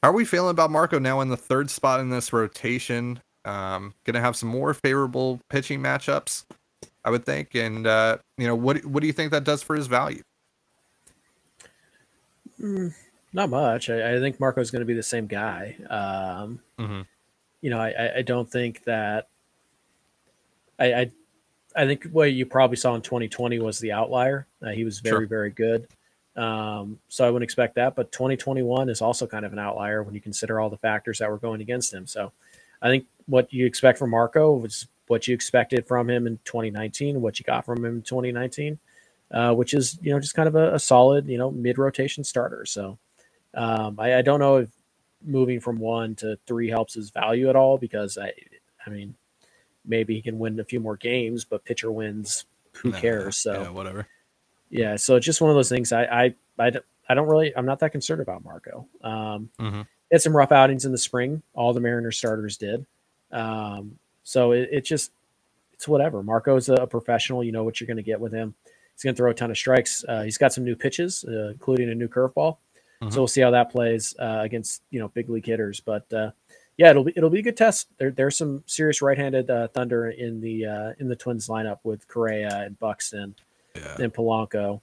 How 0.01 0.09
are 0.09 0.13
we 0.13 0.25
feeling 0.25 0.51
about 0.51 0.71
Marco 0.71 0.99
now 0.99 1.19
in 1.21 1.29
the 1.29 1.37
third 1.37 1.69
spot 1.69 1.99
in 1.99 2.09
this 2.09 2.31
rotation? 2.31 3.21
Um, 3.45 3.93
gonna 4.05 4.21
have 4.21 4.35
some 4.35 4.49
more 4.49 4.73
favorable 4.73 5.39
pitching 5.49 5.81
matchups, 5.81 6.45
I 7.03 7.09
would 7.09 7.25
think. 7.25 7.55
And 7.55 7.85
uh, 7.85 8.17
you 8.37 8.47
know, 8.47 8.55
what 8.55 8.85
what 8.85 9.01
do 9.01 9.07
you 9.07 9.13
think 9.13 9.31
that 9.31 9.43
does 9.43 9.63
for 9.63 9.75
his 9.75 9.87
value? 9.87 10.21
Mm, 12.59 12.93
not 13.33 13.49
much. 13.49 13.89
I, 13.89 14.15
I 14.15 14.19
think 14.19 14.39
Marco's 14.39 14.71
going 14.71 14.81
to 14.81 14.85
be 14.85 14.93
the 14.93 15.03
same 15.03 15.27
guy. 15.27 15.75
Um, 15.89 16.59
mm-hmm. 16.77 17.01
You 17.61 17.69
know, 17.69 17.79
I, 17.79 18.17
I 18.17 18.21
don't 18.21 18.49
think 18.49 18.83
that. 18.85 19.27
I, 20.77 20.93
I, 20.93 21.11
I 21.75 21.85
think 21.85 22.05
what 22.05 22.31
you 22.31 22.45
probably 22.45 22.77
saw 22.77 22.95
in 22.95 23.01
2020 23.01 23.59
was 23.59 23.79
the 23.79 23.91
outlier. 23.91 24.47
Uh, 24.61 24.69
he 24.69 24.83
was 24.83 24.99
very, 24.99 25.21
sure. 25.21 25.27
very 25.27 25.51
good. 25.51 25.87
Um, 26.35 26.99
so 27.09 27.25
I 27.25 27.29
wouldn't 27.29 27.43
expect 27.43 27.75
that. 27.75 27.95
But 27.95 28.11
2021 28.11 28.89
is 28.89 29.01
also 29.01 29.27
kind 29.27 29.45
of 29.45 29.53
an 29.53 29.59
outlier 29.59 30.01
when 30.03 30.15
you 30.15 30.21
consider 30.21 30.59
all 30.59 30.69
the 30.69 30.77
factors 30.77 31.19
that 31.19 31.29
were 31.29 31.37
going 31.37 31.61
against 31.61 31.93
him. 31.93 32.07
So 32.07 32.31
I 32.81 32.87
think 32.87 33.05
what 33.25 33.51
you 33.51 33.65
expect 33.65 33.99
from 33.99 34.11
Marco 34.11 34.53
was 34.53 34.87
what 35.07 35.27
you 35.27 35.33
expected 35.33 35.87
from 35.87 36.09
him 36.09 36.27
in 36.27 36.39
2019, 36.45 37.21
what 37.21 37.39
you 37.39 37.45
got 37.45 37.65
from 37.65 37.79
him 37.85 37.97
in 37.97 38.01
2019, 38.03 38.79
uh, 39.31 39.53
which 39.53 39.73
is 39.73 39.97
you 40.01 40.11
know 40.11 40.19
just 40.19 40.33
kind 40.33 40.47
of 40.47 40.55
a, 40.55 40.75
a 40.75 40.79
solid 40.79 41.27
you 41.27 41.37
know 41.37 41.51
mid 41.51 41.77
rotation 41.77 42.23
starter. 42.23 42.65
So 42.65 42.97
um, 43.53 43.99
I, 43.99 44.17
I, 44.17 44.21
don't 44.21 44.39
know 44.39 44.57
if 44.57 44.69
moving 45.25 45.59
from 45.59 45.79
one 45.79 46.15
to 46.15 46.37
three 46.47 46.69
helps 46.69 46.93
his 46.93 47.09
value 47.09 47.49
at 47.49 47.55
all 47.55 47.77
because 47.77 48.17
I 48.17 48.33
I 48.85 48.89
mean 48.89 49.15
maybe 49.85 50.15
he 50.15 50.21
can 50.21 50.39
win 50.39 50.59
a 50.59 50.63
few 50.63 50.79
more 50.79 50.97
games, 50.97 51.45
but 51.45 51.65
pitcher 51.65 51.91
wins, 51.91 52.45
who 52.73 52.91
nah, 52.91 52.99
cares? 52.99 53.37
So 53.37 53.61
yeah, 53.63 53.69
whatever. 53.69 54.07
Yeah, 54.69 54.95
so 54.97 55.15
it's 55.15 55.25
just 55.25 55.41
one 55.41 55.49
of 55.49 55.55
those 55.55 55.69
things. 55.69 55.91
I 55.91 56.03
I 56.03 56.35
I, 56.57 56.71
I 57.07 57.13
don't 57.13 57.27
really 57.27 57.55
I'm 57.55 57.65
not 57.65 57.79
that 57.79 57.91
concerned 57.91 58.21
about 58.21 58.43
Marco. 58.43 58.87
Um, 59.03 59.49
mm-hmm. 59.59 59.81
Had 60.11 60.21
some 60.21 60.35
rough 60.35 60.51
outings 60.51 60.85
in 60.85 60.91
the 60.91 60.97
spring. 60.97 61.43
All 61.53 61.71
the 61.73 61.79
Mariners 61.79 62.17
starters 62.17 62.57
did. 62.57 62.85
Um, 63.31 63.99
so 64.23 64.53
it, 64.53 64.69
it 64.71 64.85
just 64.85 65.11
it's 65.73 65.87
whatever. 65.87 66.21
Marco's 66.23 66.67
a, 66.67 66.85
professional. 66.87 67.43
You 67.43 67.51
know 67.51 67.63
what 67.63 67.79
you're 67.79 67.87
going 67.87 67.97
to 67.97 68.03
get 68.03 68.19
with 68.19 68.33
him. 68.33 68.53
He's 68.99 69.05
going 69.05 69.15
to 69.15 69.17
throw 69.17 69.31
a 69.31 69.33
ton 69.33 69.49
of 69.49 69.57
strikes. 69.57 70.03
Uh, 70.05 70.23
he's 70.23 70.37
got 70.37 70.51
some 70.51 70.65
new 70.65 70.75
pitches, 70.75 71.23
uh, 71.25 71.51
including 71.51 71.89
a 71.89 71.95
new 71.95 72.09
curveball. 72.09 72.57
Mm-hmm. 73.01 73.11
So 73.11 73.21
we'll 73.21 73.29
see 73.29 73.39
how 73.39 73.51
that 73.51 73.71
plays 73.71 74.13
uh, 74.19 74.41
against 74.41 74.81
you 74.89 74.99
know 74.99 75.07
big 75.07 75.29
league 75.29 75.45
hitters. 75.45 75.79
But 75.79 76.11
uh, 76.11 76.31
yeah, 76.75 76.89
it'll 76.89 77.05
be 77.05 77.13
it'll 77.15 77.29
be 77.29 77.39
a 77.39 77.41
good 77.41 77.55
test. 77.55 77.87
There, 77.97 78.11
there's 78.11 78.35
some 78.35 78.61
serious 78.65 79.01
right-handed 79.01 79.49
uh, 79.49 79.69
thunder 79.69 80.09
in 80.09 80.41
the 80.41 80.65
uh, 80.65 80.93
in 80.99 81.07
the 81.07 81.15
Twins 81.15 81.47
lineup 81.47 81.79
with 81.83 82.09
Correa 82.09 82.63
and 82.65 82.77
Buxton 82.77 83.35
yeah. 83.73 83.95
and 83.99 84.13
Polanco. 84.13 84.81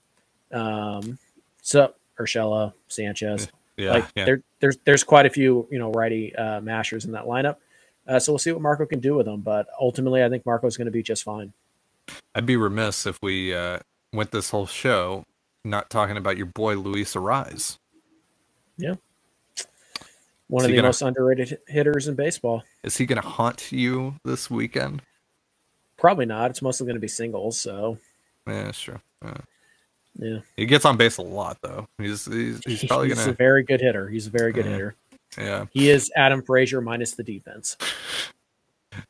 Um, 0.51 1.19
so 1.61 1.93
Urshela, 2.19 2.73
Sanchez. 2.89 3.49
Yeah, 3.77 3.91
like 3.91 4.07
yeah. 4.17 4.25
there, 4.25 4.43
there's 4.61 4.79
there's 4.87 5.05
quite 5.05 5.27
a 5.27 5.31
few 5.31 5.69
you 5.71 5.79
know 5.79 5.93
righty 5.93 6.35
uh, 6.35 6.63
mashers 6.63 7.05
in 7.05 7.13
that 7.13 7.27
lineup. 7.27 7.57
Uh, 8.09 8.19
so 8.19 8.33
we'll 8.33 8.39
see 8.39 8.53
what 8.53 8.63
Marco 8.63 8.87
can 8.87 9.01
do 9.01 9.15
with 9.15 9.27
them. 9.27 9.43
But 9.43 9.67
ultimately, 9.79 10.25
I 10.25 10.31
think 10.31 10.47
Marco's 10.47 10.79
going 10.79 10.87
to 10.87 10.91
be 10.91 11.03
just 11.03 11.23
fine. 11.23 11.53
I'd 12.35 12.47
be 12.47 12.57
remiss 12.57 13.05
if 13.05 13.19
we 13.21 13.55
uh, 13.55 13.81
went 14.13 14.31
this 14.31 14.51
whole 14.51 14.67
show 14.67 15.25
not 15.65 15.91
talking 15.91 16.17
about 16.17 16.37
your 16.37 16.47
boy 16.47 16.77
Luis 16.77 17.15
Arraez. 17.15 17.79
Yeah, 18.79 18.95
one 20.49 20.63
is 20.63 20.67
of 20.67 20.71
the 20.71 20.77
gonna, 20.77 20.89
most 20.89 21.03
underrated 21.03 21.59
hitters 21.67 22.09
in 22.09 22.15
baseball. 22.15 22.63
Is 22.83 22.97
he 22.97 23.07
going 23.07 23.21
to 23.21 23.27
haunt 23.27 23.73
you 23.73 24.17
this 24.25 24.51
weekend? 24.51 25.03
Probably 25.97 26.27
not. 26.27 26.51
It's 26.51 26.63
mostly 26.63 26.87
going 26.87 26.97
to 26.97 27.01
be 27.01 27.09
singles. 27.09 27.59
So 27.59 27.99
yeah, 28.47 28.71
sure. 28.73 29.01
Yeah. 29.25 29.39
Yeah, 30.19 30.39
he 30.57 30.65
gets 30.65 30.87
on 30.87 30.97
base 30.97 31.19
a 31.19 31.23
lot 31.23 31.59
though. 31.61 31.87
He's 31.99 32.25
he's, 32.25 32.65
he's 32.65 32.85
probably 32.85 33.09
he's 33.09 33.19
gonna. 33.19 33.33
a 33.33 33.35
very 33.35 33.63
good 33.63 33.83
hitter. 33.83 34.09
He's 34.09 34.27
a 34.27 34.31
very 34.31 34.51
good 34.51 34.65
yeah. 34.65 34.71
hitter. 34.71 34.95
Yeah, 35.37 35.67
he 35.73 35.91
is 35.91 36.11
Adam 36.17 36.43
Frazier 36.43 36.81
minus 36.81 37.13
the 37.13 37.23
defense. 37.23 37.77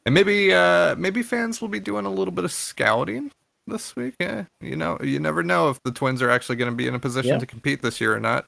And 0.04 0.12
maybe 0.12 0.52
uh 0.52 0.96
maybe 0.96 1.22
fans 1.22 1.61
will 1.61 1.68
be 1.68 1.78
doing 1.78 2.06
a 2.06 2.11
little 2.11 2.32
bit 2.32 2.44
of 2.44 2.50
scouting 2.50 3.30
this 3.66 3.94
week. 3.96 4.14
Yeah, 4.20 4.44
you 4.61 4.76
know, 4.76 4.98
you 5.02 5.18
never 5.18 5.42
know 5.42 5.70
if 5.70 5.83
the 5.83 5.92
Twins 5.92 6.22
are 6.22 6.31
actually 6.31 6.57
going 6.57 6.70
to 6.70 6.76
be 6.76 6.87
in 6.87 6.94
a 6.94 6.98
position 6.98 7.33
yeah. 7.33 7.38
to 7.38 7.46
compete 7.46 7.83
this 7.83 8.00
year 8.00 8.14
or 8.14 8.20
not. 8.20 8.46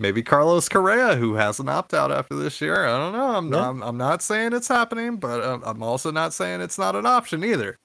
Maybe 0.00 0.22
Carlos 0.22 0.68
Correa, 0.68 1.16
who 1.16 1.34
has 1.34 1.58
an 1.58 1.68
opt 1.68 1.92
out 1.92 2.10
after 2.10 2.34
this 2.34 2.60
year. 2.60 2.86
I 2.86 2.96
don't 2.96 3.12
know. 3.12 3.36
I'm, 3.36 3.52
yeah. 3.52 3.68
I'm, 3.68 3.82
I'm 3.82 3.96
not 3.98 4.22
saying 4.22 4.52
it's 4.52 4.68
happening, 4.68 5.16
but 5.16 5.44
um, 5.44 5.62
I'm 5.64 5.82
also 5.82 6.10
not 6.10 6.32
saying 6.32 6.60
it's 6.60 6.78
not 6.78 6.96
an 6.96 7.04
option 7.04 7.44
either. 7.44 7.76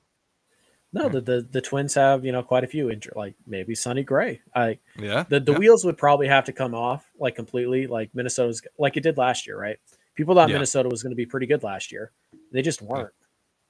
No, 0.94 1.10
the, 1.10 1.22
the 1.22 1.48
the 1.52 1.62
Twins 1.62 1.96
have 1.96 2.24
you 2.24 2.32
know 2.32 2.44
quite 2.44 2.64
a 2.64 2.68
few 2.68 2.90
inter- 2.90 3.14
like 3.16 3.34
maybe 3.48 3.74
Sonny 3.74 4.04
Gray. 4.04 4.42
I 4.56 4.78
yeah. 4.98 5.26
The 5.28 5.40
the 5.40 5.54
yeah. 5.54 5.58
wheels 5.58 5.84
would 5.86 5.98
probably 5.98 6.28
have 6.28 6.46
to 6.46 6.54
come 6.54 6.76
off 6.76 7.10
like 7.20 7.36
completely 7.36 7.88
like 7.88 8.12
Minnesota's 8.14 8.62
like 8.78 8.96
it 8.96 9.02
did 9.02 9.18
last 9.18 9.48
year, 9.48 9.60
right? 9.60 9.78
People 10.14 10.36
thought 10.36 10.50
yeah. 10.50 10.56
Minnesota 10.56 10.90
was 10.90 11.02
going 11.02 11.12
to 11.12 11.16
be 11.16 11.26
pretty 11.26 11.48
good 11.48 11.64
last 11.64 11.92
year. 11.92 12.12
They 12.52 12.62
just 12.62 12.84
weren't. 12.84 13.14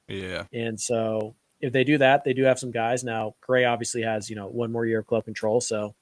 Yeah. 0.10 0.44
And 0.52 0.80
so 0.80 1.36
if 1.64 1.72
they 1.72 1.86
do 1.86 1.98
that, 1.98 2.26
they 2.26 2.34
do 2.34 2.44
have 2.44 2.60
some 2.60 2.72
guys 2.72 3.06
now. 3.06 3.36
Gray 3.40 3.64
obviously 3.64 4.02
has 4.02 4.30
you 4.30 4.36
know 4.36 4.48
one 4.48 4.72
more 4.72 4.86
year 4.86 5.00
of 5.00 5.08
club 5.08 5.24
control, 5.24 5.62
so 5.62 5.96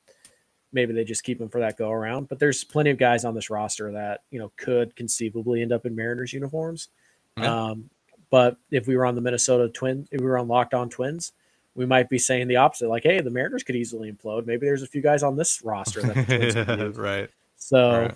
maybe 0.74 0.92
they 0.92 1.04
just 1.04 1.24
keep 1.24 1.40
him 1.40 1.50
for 1.50 1.60
that 1.60 1.78
go 1.78 1.92
around. 1.92 2.30
But 2.30 2.40
there's 2.40 2.64
plenty 2.64 2.90
of 2.90 2.98
guys 2.98 3.26
on 3.26 3.36
this 3.36 3.52
roster 3.52 3.92
that 3.92 4.24
you 4.32 4.40
know 4.40 4.52
could 4.58 4.96
conceivably 4.96 5.62
end 5.62 5.72
up 5.72 5.86
in 5.86 5.96
Mariners 5.96 6.34
uniforms. 6.34 6.90
Yeah. 7.38 7.70
Um, 7.70 7.92
but 8.32 8.58
if 8.72 8.88
we 8.88 8.98
were 8.98 9.06
on 9.06 9.14
the 9.14 9.22
Minnesota 9.22 9.70
Twins, 9.70 10.08
if 10.12 10.20
we 10.20 10.26
were 10.26 10.40
on 10.40 10.48
Locked 10.48 10.74
On 10.74 10.90
Twins, 10.90 11.34
we 11.76 11.86
might 11.86 12.10
be 12.10 12.18
saying 12.18 12.48
the 12.48 12.56
opposite. 12.56 12.90
Like, 12.90 13.04
hey, 13.04 13.22
the 13.22 13.30
Mariners 13.30 13.62
could 13.62 13.76
easily 13.76 14.12
implode. 14.12 14.48
Maybe 14.48 14.66
there's 14.66 14.84
a 14.84 14.88
few 14.88 15.02
guys 15.02 15.22
on 15.22 15.36
this 15.36 15.62
roster 15.64 16.02
that 16.02 16.94
right. 16.98 17.30
So, 17.58 18.02
right. 18.02 18.16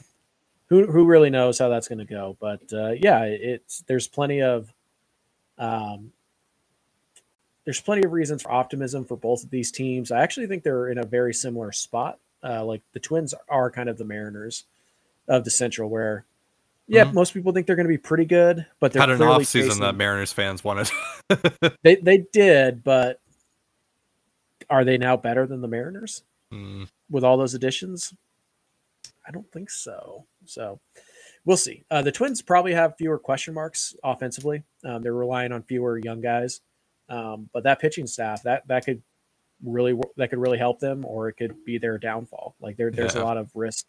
who 0.67 0.87
who 0.87 1.05
really 1.05 1.29
knows 1.29 1.59
how 1.59 1.69
that's 1.69 1.87
going 1.87 1.99
to 1.99 2.05
go? 2.05 2.37
But 2.39 2.61
uh, 2.73 2.93
yeah, 2.93 3.23
it's 3.25 3.83
there's 3.85 4.07
plenty 4.07 4.41
of 4.41 4.73
um, 5.59 6.11
there's 7.65 7.81
plenty 7.81 8.05
of 8.05 8.13
reasons 8.13 8.43
for 8.43 8.51
optimism 8.51 9.05
for 9.05 9.17
both 9.17 9.43
of 9.43 9.49
these 9.49 9.71
teams. 9.71 10.11
I 10.11 10.21
actually 10.21 10.47
think 10.47 10.63
they're 10.63 10.89
in 10.89 10.97
a 10.97 11.05
very 11.05 11.33
similar 11.33 11.71
spot. 11.71 12.19
Uh, 12.43 12.63
like 12.63 12.81
the 12.93 12.99
Twins 12.99 13.33
are 13.49 13.71
kind 13.71 13.89
of 13.89 13.97
the 13.97 14.05
Mariners 14.05 14.65
of 15.27 15.43
the 15.43 15.49
Central, 15.49 15.89
where 15.89 16.25
yeah, 16.87 17.05
mm-hmm. 17.05 17.15
most 17.15 17.33
people 17.33 17.51
think 17.51 17.65
they're 17.65 17.75
going 17.75 17.87
to 17.87 17.93
be 17.93 17.97
pretty 17.97 18.25
good, 18.25 18.65
but 18.79 18.93
they're 18.93 19.01
had 19.01 19.09
an 19.09 19.21
off 19.23 19.45
season 19.45 19.69
facing... 19.69 19.83
that 19.83 19.95
Mariners 19.95 20.31
fans 20.31 20.63
wanted. 20.63 20.91
they 21.81 21.95
they 21.95 22.25
did, 22.31 22.83
but 22.83 23.19
are 24.69 24.85
they 24.85 24.97
now 24.97 25.17
better 25.17 25.47
than 25.47 25.61
the 25.61 25.67
Mariners 25.67 26.23
mm. 26.53 26.87
with 27.09 27.23
all 27.23 27.37
those 27.37 27.55
additions? 27.55 28.13
I 29.27 29.31
don't 29.31 29.51
think 29.51 29.71
so. 29.71 30.25
So 30.45 30.79
we'll 31.45 31.57
see. 31.57 31.83
Uh, 31.89 32.03
the 32.03 32.11
Twins 32.11 32.43
probably 32.43 32.73
have 32.73 32.95
fewer 32.97 33.17
question 33.17 33.55
marks 33.55 33.95
offensively. 34.03 34.63
Um, 34.83 35.01
they're 35.01 35.13
relying 35.13 35.51
on 35.51 35.63
fewer 35.63 35.97
young 35.97 36.21
guys, 36.21 36.61
um, 37.09 37.49
but 37.53 37.63
that 37.63 37.79
pitching 37.79 38.07
staff 38.07 38.43
that 38.43 38.67
that 38.67 38.85
could 38.85 39.01
really 39.63 39.99
that 40.17 40.29
could 40.29 40.39
really 40.39 40.57
help 40.57 40.79
them, 40.79 41.05
or 41.05 41.29
it 41.29 41.33
could 41.33 41.63
be 41.65 41.77
their 41.77 41.97
downfall. 41.97 42.55
Like 42.59 42.77
there, 42.77 42.91
there's 42.91 43.15
yeah. 43.15 43.21
a 43.21 43.23
lot 43.23 43.37
of 43.37 43.49
risk 43.55 43.85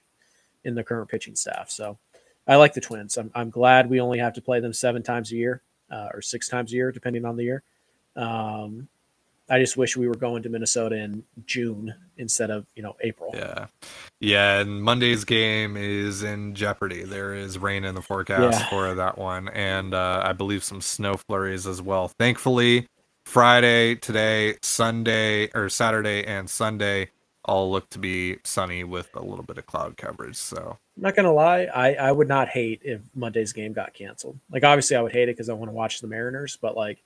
in 0.64 0.74
the 0.74 0.84
current 0.84 1.08
pitching 1.08 1.36
staff. 1.36 1.70
So 1.70 1.98
I 2.46 2.56
like 2.56 2.74
the 2.74 2.80
Twins. 2.80 3.16
I'm, 3.16 3.30
I'm 3.34 3.50
glad 3.50 3.88
we 3.88 4.00
only 4.00 4.18
have 4.18 4.34
to 4.34 4.42
play 4.42 4.60
them 4.60 4.72
seven 4.72 5.02
times 5.02 5.32
a 5.32 5.36
year 5.36 5.62
uh, 5.90 6.08
or 6.12 6.22
six 6.22 6.48
times 6.48 6.72
a 6.72 6.76
year, 6.76 6.92
depending 6.92 7.24
on 7.24 7.36
the 7.36 7.44
year. 7.44 7.62
Um, 8.14 8.88
I 9.48 9.60
just 9.60 9.76
wish 9.76 9.96
we 9.96 10.08
were 10.08 10.16
going 10.16 10.42
to 10.42 10.48
Minnesota 10.48 10.96
in 10.96 11.22
June 11.44 11.94
instead 12.16 12.50
of 12.50 12.66
you 12.74 12.82
know 12.82 12.96
April. 13.00 13.30
Yeah, 13.32 13.66
yeah. 14.18 14.60
And 14.60 14.82
Monday's 14.82 15.24
game 15.24 15.76
is 15.76 16.24
in 16.24 16.54
jeopardy. 16.54 17.04
There 17.04 17.32
is 17.32 17.56
rain 17.56 17.84
in 17.84 17.94
the 17.94 18.02
forecast 18.02 18.58
yeah. 18.58 18.68
for 18.68 18.94
that 18.94 19.18
one, 19.18 19.48
and 19.48 19.94
uh, 19.94 20.22
I 20.24 20.32
believe 20.32 20.64
some 20.64 20.80
snow 20.80 21.14
flurries 21.14 21.66
as 21.66 21.80
well. 21.80 22.08
Thankfully, 22.08 22.88
Friday, 23.26 23.96
today, 23.96 24.54
Sunday 24.62 25.50
or 25.52 25.68
Saturday 25.68 26.24
and 26.24 26.48
Sunday 26.48 27.10
all 27.44 27.70
look 27.70 27.90
to 27.90 27.98
be 27.98 28.38
sunny 28.44 28.84
with 28.84 29.08
a 29.14 29.20
little 29.20 29.44
bit 29.44 29.58
of 29.58 29.66
cloud 29.66 29.96
coverage. 29.96 30.36
So 30.36 30.78
I'm 30.96 31.02
not 31.02 31.16
gonna 31.16 31.32
lie, 31.32 31.64
I 31.64 31.94
I 31.94 32.12
would 32.12 32.28
not 32.28 32.48
hate 32.48 32.80
if 32.84 33.00
Monday's 33.14 33.52
game 33.52 33.72
got 33.72 33.92
canceled. 33.92 34.38
Like 34.50 34.64
obviously 34.64 34.96
I 34.96 35.02
would 35.02 35.12
hate 35.12 35.28
it 35.28 35.36
because 35.36 35.48
I 35.48 35.54
want 35.54 35.70
to 35.70 35.74
watch 35.74 36.00
the 36.00 36.06
Mariners, 36.06 36.56
but 36.56 36.76
like 36.76 37.02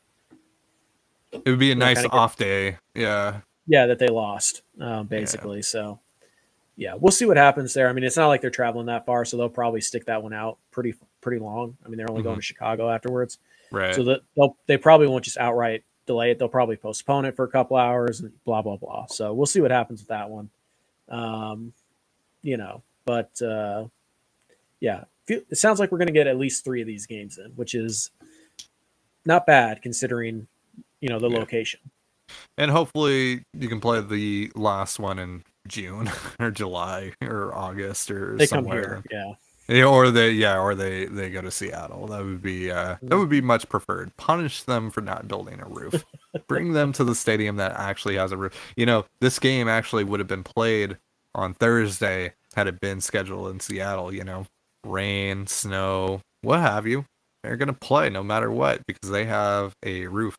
it 1.32 1.48
would 1.48 1.58
be 1.58 1.72
a 1.72 1.74
nice 1.74 2.04
off 2.10 2.36
day. 2.36 2.76
Yeah. 2.94 3.40
Yeah, 3.66 3.86
that 3.86 3.98
they 3.98 4.08
lost, 4.08 4.62
um, 4.78 5.06
basically. 5.06 5.58
Yeah. 5.58 5.62
So 5.62 6.00
yeah, 6.76 6.94
we'll 6.98 7.12
see 7.12 7.24
what 7.24 7.38
happens 7.38 7.72
there. 7.72 7.88
I 7.88 7.92
mean, 7.92 8.04
it's 8.04 8.16
not 8.16 8.28
like 8.28 8.40
they're 8.42 8.50
traveling 8.50 8.86
that 8.86 9.06
far, 9.06 9.24
so 9.24 9.36
they'll 9.36 9.48
probably 9.48 9.80
stick 9.80 10.04
that 10.06 10.22
one 10.22 10.34
out 10.34 10.58
pretty 10.70 10.94
pretty 11.22 11.40
long. 11.40 11.76
I 11.84 11.88
mean, 11.88 11.96
they're 11.96 12.10
only 12.10 12.20
mm-hmm. 12.20 12.28
going 12.28 12.38
to 12.38 12.42
Chicago 12.42 12.90
afterwards, 12.90 13.38
right? 13.70 13.94
So 13.94 14.04
that 14.04 14.20
they'll 14.36 14.56
they 14.66 14.76
probably 14.76 15.06
won't 15.06 15.24
just 15.24 15.38
outright 15.38 15.82
delay 16.06 16.30
it. 16.30 16.38
They'll 16.38 16.48
probably 16.48 16.76
postpone 16.76 17.24
it 17.24 17.36
for 17.36 17.44
a 17.44 17.48
couple 17.48 17.76
hours 17.76 18.20
and 18.20 18.32
blah 18.44 18.62
blah 18.62 18.76
blah. 18.76 19.06
So 19.06 19.32
we'll 19.32 19.46
see 19.46 19.60
what 19.60 19.70
happens 19.70 20.00
with 20.00 20.08
that 20.08 20.30
one. 20.30 20.50
Um, 21.08 21.72
you 22.42 22.56
know, 22.56 22.82
but 23.04 23.40
uh, 23.42 23.86
yeah, 24.80 25.04
it 25.28 25.58
sounds 25.58 25.78
like 25.78 25.92
we're 25.92 25.98
going 25.98 26.08
to 26.08 26.12
get 26.12 26.26
at 26.26 26.38
least 26.38 26.64
three 26.64 26.80
of 26.80 26.86
these 26.86 27.06
games 27.06 27.38
in, 27.38 27.50
which 27.52 27.74
is 27.74 28.10
not 29.24 29.46
bad 29.46 29.82
considering 29.82 30.46
you 31.00 31.08
know 31.08 31.18
the 31.18 31.28
yeah. 31.28 31.38
location. 31.38 31.80
And 32.58 32.70
hopefully 32.70 33.42
you 33.54 33.68
can 33.68 33.80
play 33.80 34.00
the 34.00 34.52
last 34.54 34.98
one 34.98 35.18
in 35.18 35.42
June 35.66 36.10
or 36.40 36.50
July 36.50 37.12
or 37.22 37.54
August 37.54 38.10
or 38.10 38.36
they 38.36 38.46
somewhere. 38.46 38.94
Come 38.94 39.04
here, 39.10 39.26
yeah. 39.28 39.34
Yeah, 39.70 39.84
or 39.84 40.10
they 40.10 40.32
yeah, 40.32 40.58
or 40.58 40.74
they 40.74 41.04
they 41.06 41.30
go 41.30 41.40
to 41.42 41.50
Seattle. 41.50 42.08
That 42.08 42.24
would 42.24 42.42
be 42.42 42.72
uh 42.72 42.96
that 43.02 43.16
would 43.16 43.28
be 43.28 43.40
much 43.40 43.68
preferred. 43.68 44.16
Punish 44.16 44.64
them 44.64 44.90
for 44.90 45.00
not 45.00 45.28
building 45.28 45.60
a 45.60 45.66
roof. 45.66 46.04
Bring 46.48 46.72
them 46.72 46.92
to 46.94 47.04
the 47.04 47.14
stadium 47.14 47.54
that 47.56 47.72
actually 47.76 48.16
has 48.16 48.32
a 48.32 48.36
roof. 48.36 48.52
You 48.76 48.86
know, 48.86 49.04
this 49.20 49.38
game 49.38 49.68
actually 49.68 50.02
would 50.02 50.18
have 50.18 50.26
been 50.26 50.42
played 50.42 50.98
on 51.36 51.54
Thursday 51.54 52.32
had 52.56 52.66
it 52.66 52.80
been 52.80 53.00
scheduled 53.00 53.48
in 53.52 53.60
Seattle, 53.60 54.12
you 54.12 54.24
know. 54.24 54.46
Rain, 54.84 55.46
snow, 55.46 56.20
what 56.42 56.58
have 56.58 56.86
you. 56.86 57.04
They're 57.44 57.56
going 57.56 57.68
to 57.68 57.72
play 57.72 58.10
no 58.10 58.24
matter 58.24 58.50
what 58.50 58.84
because 58.86 59.10
they 59.10 59.26
have 59.26 59.74
a 59.84 60.06
roof 60.08 60.36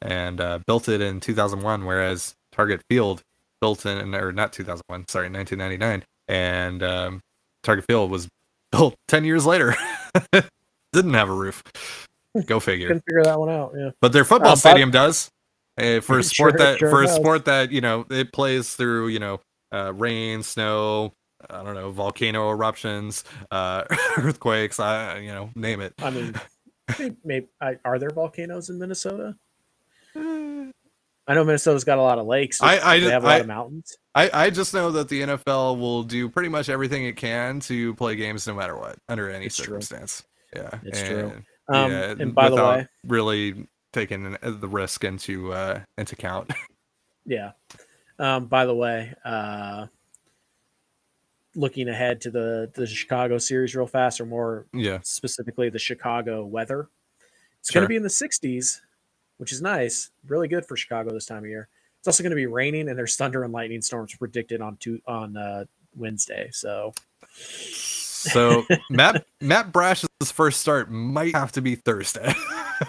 and 0.00 0.40
uh, 0.40 0.60
built 0.66 0.88
it 0.88 1.00
in 1.00 1.20
2001 1.20 1.84
whereas 1.84 2.34
Target 2.52 2.80
Field 2.88 3.22
built 3.60 3.84
in 3.84 4.14
or 4.14 4.32
not 4.32 4.52
2001, 4.52 5.08
sorry, 5.08 5.28
1999 5.28 6.04
and 6.28 6.82
um, 6.82 7.20
Target 7.62 7.84
Field 7.86 8.10
was 8.10 8.28
built 8.72 8.96
10 9.08 9.24
years 9.24 9.46
later. 9.46 9.76
Didn't 10.92 11.14
have 11.14 11.28
a 11.28 11.32
roof. 11.34 11.62
Go 12.46 12.58
figure. 12.60 12.88
Couldn't 12.88 13.04
figure 13.06 13.22
that 13.22 13.38
one 13.38 13.50
out. 13.50 13.72
Yeah. 13.76 13.90
But 14.00 14.12
their 14.12 14.24
football 14.24 14.50
Uh, 14.52 14.54
but- 14.54 14.58
stadium 14.58 14.90
does. 14.90 15.30
Uh, 15.78 16.00
for 16.02 16.18
a 16.18 16.22
Sure- 16.22 16.50
sport 16.50 16.58
that 16.58 16.78
sure 16.80 16.90
for 16.90 17.02
a 17.02 17.06
does. 17.06 17.14
sport 17.16 17.44
that 17.46 17.70
you 17.70 17.80
know 17.80 18.04
it 18.10 18.32
plays 18.32 18.74
through 18.74 19.08
you 19.08 19.18
know 19.20 19.40
uh, 19.72 19.90
rain, 19.94 20.42
snow, 20.42 21.14
I 21.48 21.62
don't 21.62 21.74
know, 21.74 21.90
volcano 21.90 22.50
eruptions, 22.50 23.24
uh, 23.50 23.84
earthquakes, 24.18 24.78
I 24.80 25.18
you 25.20 25.32
know 25.32 25.50
name 25.54 25.80
it. 25.80 25.94
I 26.02 26.10
mean, 26.10 26.34
maybe, 26.98 27.16
maybe 27.24 27.46
I, 27.58 27.78
are 27.86 27.98
there 27.98 28.10
volcanoes 28.10 28.68
in 28.68 28.78
Minnesota? 28.78 29.34
I 30.14 31.34
know 31.34 31.44
Minnesota's 31.44 31.84
got 31.84 31.96
a 31.98 32.02
lot 32.02 32.18
of 32.18 32.26
lakes. 32.26 32.60
I- 32.60 32.78
I- 32.96 33.00
they 33.00 33.10
have 33.10 33.22
a 33.24 33.26
lot 33.26 33.36
I- 33.36 33.38
of 33.38 33.46
mountains. 33.46 33.96
I, 34.14 34.30
I 34.46 34.50
just 34.50 34.74
know 34.74 34.90
that 34.92 35.08
the 35.08 35.22
NFL 35.22 35.78
will 35.78 36.02
do 36.02 36.28
pretty 36.28 36.48
much 36.50 36.68
everything 36.68 37.04
it 37.06 37.16
can 37.16 37.60
to 37.60 37.94
play 37.94 38.14
games 38.16 38.46
no 38.46 38.54
matter 38.54 38.76
what, 38.76 38.98
under 39.08 39.30
any 39.30 39.46
It's 39.46 39.56
true. 39.56 39.64
circumstance. 39.80 40.24
Yeah, 40.54 40.70
It's 40.84 41.00
true. 41.02 41.30
and- 41.30 41.44
Um, 41.68 41.90
yeah, 41.92 42.14
and 42.18 42.34
by 42.34 42.50
the 42.50 42.56
way, 42.56 42.88
really 43.06 43.66
taking 43.92 44.36
the 44.42 44.68
risk 44.68 45.04
into 45.04 45.52
uh 45.52 45.80
into 45.96 46.14
account. 46.14 46.50
yeah. 47.24 47.52
Um, 48.18 48.46
by 48.46 48.66
the 48.66 48.74
way, 48.74 49.14
uh, 49.24 49.86
looking 51.54 51.88
ahead 51.88 52.20
to 52.22 52.30
the 52.30 52.70
the 52.74 52.86
Chicago 52.86 53.38
series 53.38 53.74
real 53.76 53.86
fast, 53.86 54.20
or 54.20 54.26
more 54.26 54.66
yeah, 54.74 54.98
specifically 55.02 55.70
the 55.70 55.78
Chicago 55.78 56.44
weather, 56.44 56.88
it's 57.60 57.70
going 57.70 57.84
to 57.84 57.88
be 57.88 57.96
in 57.96 58.02
the 58.02 58.08
60s, 58.08 58.80
which 59.38 59.52
is 59.52 59.62
nice, 59.62 60.10
really 60.26 60.48
good 60.48 60.66
for 60.66 60.76
Chicago 60.76 61.12
this 61.12 61.26
time 61.26 61.44
of 61.44 61.48
year. 61.48 61.68
It's 62.02 62.08
also 62.08 62.24
going 62.24 62.30
to 62.32 62.36
be 62.36 62.46
raining, 62.46 62.88
and 62.88 62.98
there's 62.98 63.14
thunder 63.14 63.44
and 63.44 63.52
lightning 63.52 63.80
storms 63.80 64.12
predicted 64.16 64.60
on 64.60 64.76
two, 64.78 65.00
on 65.06 65.36
uh, 65.36 65.66
Wednesday. 65.94 66.48
So 66.50 66.92
So 67.38 68.64
Matt 68.90 69.24
Matt 69.40 69.70
Brash's 69.70 70.08
first 70.32 70.60
start 70.60 70.90
might 70.90 71.32
have 71.36 71.52
to 71.52 71.62
be 71.62 71.76
Thursday. 71.76 72.34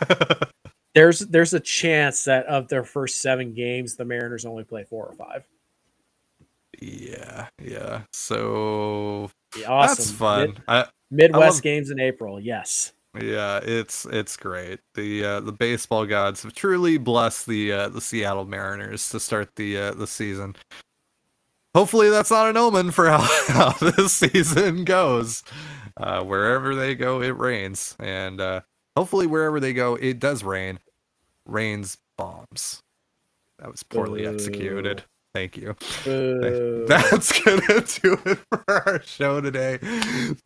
there's 0.96 1.20
there's 1.20 1.54
a 1.54 1.60
chance 1.60 2.24
that 2.24 2.48
of 2.48 2.70
their 2.70 2.84
first 2.84 3.22
seven 3.22 3.54
games, 3.54 3.96
the 3.96 4.06
Mariners 4.06 4.46
only 4.46 4.64
play 4.64 4.84
four 4.84 5.06
or 5.06 5.14
five. 5.14 5.46
yeah, 6.82 7.50
yeah. 7.62 8.02
So 8.14 9.30
awesome. 9.68 9.96
that's 9.96 10.12
fun. 10.12 10.48
Mid- 10.50 10.62
I, 10.68 10.86
Midwest 11.12 11.58
love- 11.58 11.62
games 11.62 11.92
in 11.92 12.00
April. 12.00 12.40
Yes. 12.40 12.94
Yeah, 13.20 13.60
it's 13.62 14.06
it's 14.06 14.36
great. 14.36 14.80
The 14.96 15.24
uh, 15.24 15.40
the 15.42 15.52
baseball 15.52 16.06
gods 16.06 16.44
have 16.44 16.54
truly 16.54 16.98
blessed 16.98 17.46
the 17.46 17.72
uh, 17.72 17.90
the 17.90 18.02
Seattle 18.02 18.46
Mariners 18.46 19.10
to 19.10 19.20
start 19.20 19.56
the 19.56 19.78
uh, 19.78 19.92
the 19.94 20.08
season. 20.08 20.56
Hopefully, 21.76 22.10
that's 22.10 22.32
not 22.32 22.50
an 22.50 22.58
omen 22.58 22.92
for 22.92 23.10
how, 23.10 23.18
how 23.48 23.72
this 23.72 24.14
season 24.14 24.84
goes. 24.84 25.44
Uh, 25.98 26.24
wherever 26.24 26.76
they 26.76 26.96
go, 26.96 27.22
it 27.22 27.38
rains, 27.38 27.96
and 28.00 28.42
uh, 28.42 28.62
hopefully, 28.98 29.28
wherever 29.28 29.60
they 29.60 29.74
go, 29.74 29.96
it 29.96 30.20
does 30.20 30.44
rain. 30.44 30.80
Rains 31.46 31.98
bombs. 32.18 32.82
That 33.60 33.72
was 33.72 33.84
poorly 33.84 34.26
executed. 34.26 35.04
Thank 35.34 35.58
you. 35.58 35.76
Boo. 36.04 36.86
That's 36.88 37.42
gonna 37.42 37.82
do 37.82 38.20
it 38.24 38.38
for 38.52 38.64
our 38.68 39.02
show 39.02 39.42
today. 39.42 39.80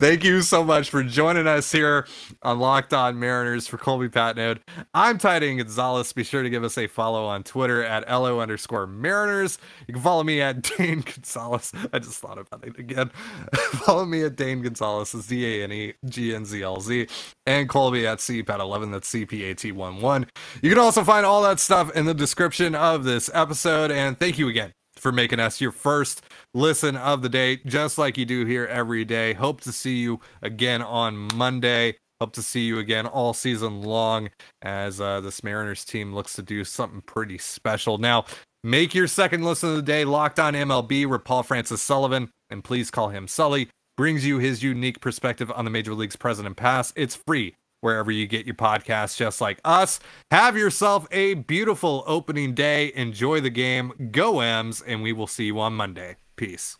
Thank 0.00 0.24
you 0.24 0.40
so 0.40 0.64
much 0.64 0.88
for 0.88 1.02
joining 1.02 1.46
us 1.46 1.70
here 1.70 2.06
on 2.42 2.58
Locked 2.58 2.94
On 2.94 3.20
Mariners 3.20 3.66
for 3.66 3.76
Colby 3.76 4.08
Patnode. 4.08 4.60
I'm 4.94 5.18
Titan 5.18 5.58
Gonzalez. 5.58 6.10
Be 6.14 6.24
sure 6.24 6.42
to 6.42 6.48
give 6.48 6.64
us 6.64 6.78
a 6.78 6.86
follow 6.86 7.26
on 7.26 7.42
Twitter 7.42 7.84
at 7.84 8.08
LO 8.08 8.40
underscore 8.40 8.86
Mariners. 8.86 9.58
You 9.86 9.92
can 9.92 10.02
follow 10.02 10.24
me 10.24 10.40
at 10.40 10.62
Dane 10.78 11.02
Gonzalez. 11.02 11.70
I 11.92 11.98
just 11.98 12.20
thought 12.20 12.38
about 12.38 12.66
it 12.66 12.78
again. 12.78 13.10
follow 13.56 14.06
me 14.06 14.22
at 14.24 14.36
Dane 14.36 14.62
Gonzalez, 14.62 15.12
D 15.12 15.60
A 15.60 15.64
N 15.64 15.72
E 15.72 15.94
G 16.06 16.34
N 16.34 16.46
Z 16.46 16.62
L 16.62 16.80
Z, 16.80 17.08
and 17.44 17.68
Colby 17.68 18.06
at 18.06 18.18
CPAT11, 18.18 18.92
that's 18.92 19.12
CPAT11. 19.12 20.28
You 20.62 20.70
can 20.70 20.78
also 20.78 21.04
find 21.04 21.26
all 21.26 21.42
that 21.42 21.60
stuff 21.60 21.94
in 21.94 22.06
the 22.06 22.14
description 22.14 22.74
of 22.74 23.04
this 23.04 23.28
episode. 23.34 23.90
And 23.90 24.18
thank 24.18 24.38
you 24.38 24.48
again 24.48 24.72
for 24.98 25.12
making 25.12 25.40
us 25.40 25.60
your 25.60 25.72
first 25.72 26.22
listen 26.54 26.96
of 26.96 27.22
the 27.22 27.28
day, 27.28 27.56
just 27.66 27.98
like 27.98 28.18
you 28.18 28.24
do 28.24 28.44
here 28.44 28.66
every 28.66 29.04
day. 29.04 29.32
Hope 29.32 29.60
to 29.62 29.72
see 29.72 29.96
you 29.96 30.20
again 30.42 30.82
on 30.82 31.28
Monday. 31.34 31.96
Hope 32.20 32.32
to 32.32 32.42
see 32.42 32.62
you 32.62 32.78
again 32.78 33.06
all 33.06 33.32
season 33.32 33.82
long 33.82 34.30
as 34.62 35.00
uh, 35.00 35.20
this 35.20 35.44
Mariners 35.44 35.84
team 35.84 36.12
looks 36.12 36.34
to 36.34 36.42
do 36.42 36.64
something 36.64 37.00
pretty 37.02 37.38
special. 37.38 37.98
Now, 37.98 38.24
make 38.64 38.94
your 38.94 39.06
second 39.06 39.44
listen 39.44 39.70
of 39.70 39.76
the 39.76 39.82
day 39.82 40.04
locked 40.04 40.40
on 40.40 40.54
MLB, 40.54 41.06
where 41.06 41.20
Paul 41.20 41.44
Francis 41.44 41.80
Sullivan, 41.80 42.30
and 42.50 42.64
please 42.64 42.90
call 42.90 43.10
him 43.10 43.28
Sully, 43.28 43.68
brings 43.96 44.26
you 44.26 44.38
his 44.38 44.62
unique 44.62 45.00
perspective 45.00 45.52
on 45.54 45.64
the 45.64 45.70
Major 45.70 45.94
League's 45.94 46.16
present 46.16 46.46
and 46.46 46.56
past. 46.56 46.92
It's 46.96 47.14
free 47.14 47.54
wherever 47.80 48.10
you 48.10 48.26
get 48.26 48.46
your 48.46 48.54
podcasts, 48.54 49.16
just 49.16 49.40
like 49.40 49.60
us. 49.64 50.00
Have 50.30 50.56
yourself 50.56 51.06
a 51.10 51.34
beautiful 51.34 52.04
opening 52.06 52.54
day. 52.54 52.92
Enjoy 52.94 53.40
the 53.40 53.50
game. 53.50 54.10
Go 54.10 54.40
M's, 54.40 54.80
and 54.80 55.02
we 55.02 55.12
will 55.12 55.26
see 55.26 55.44
you 55.44 55.60
on 55.60 55.74
Monday. 55.74 56.16
Peace. 56.36 56.76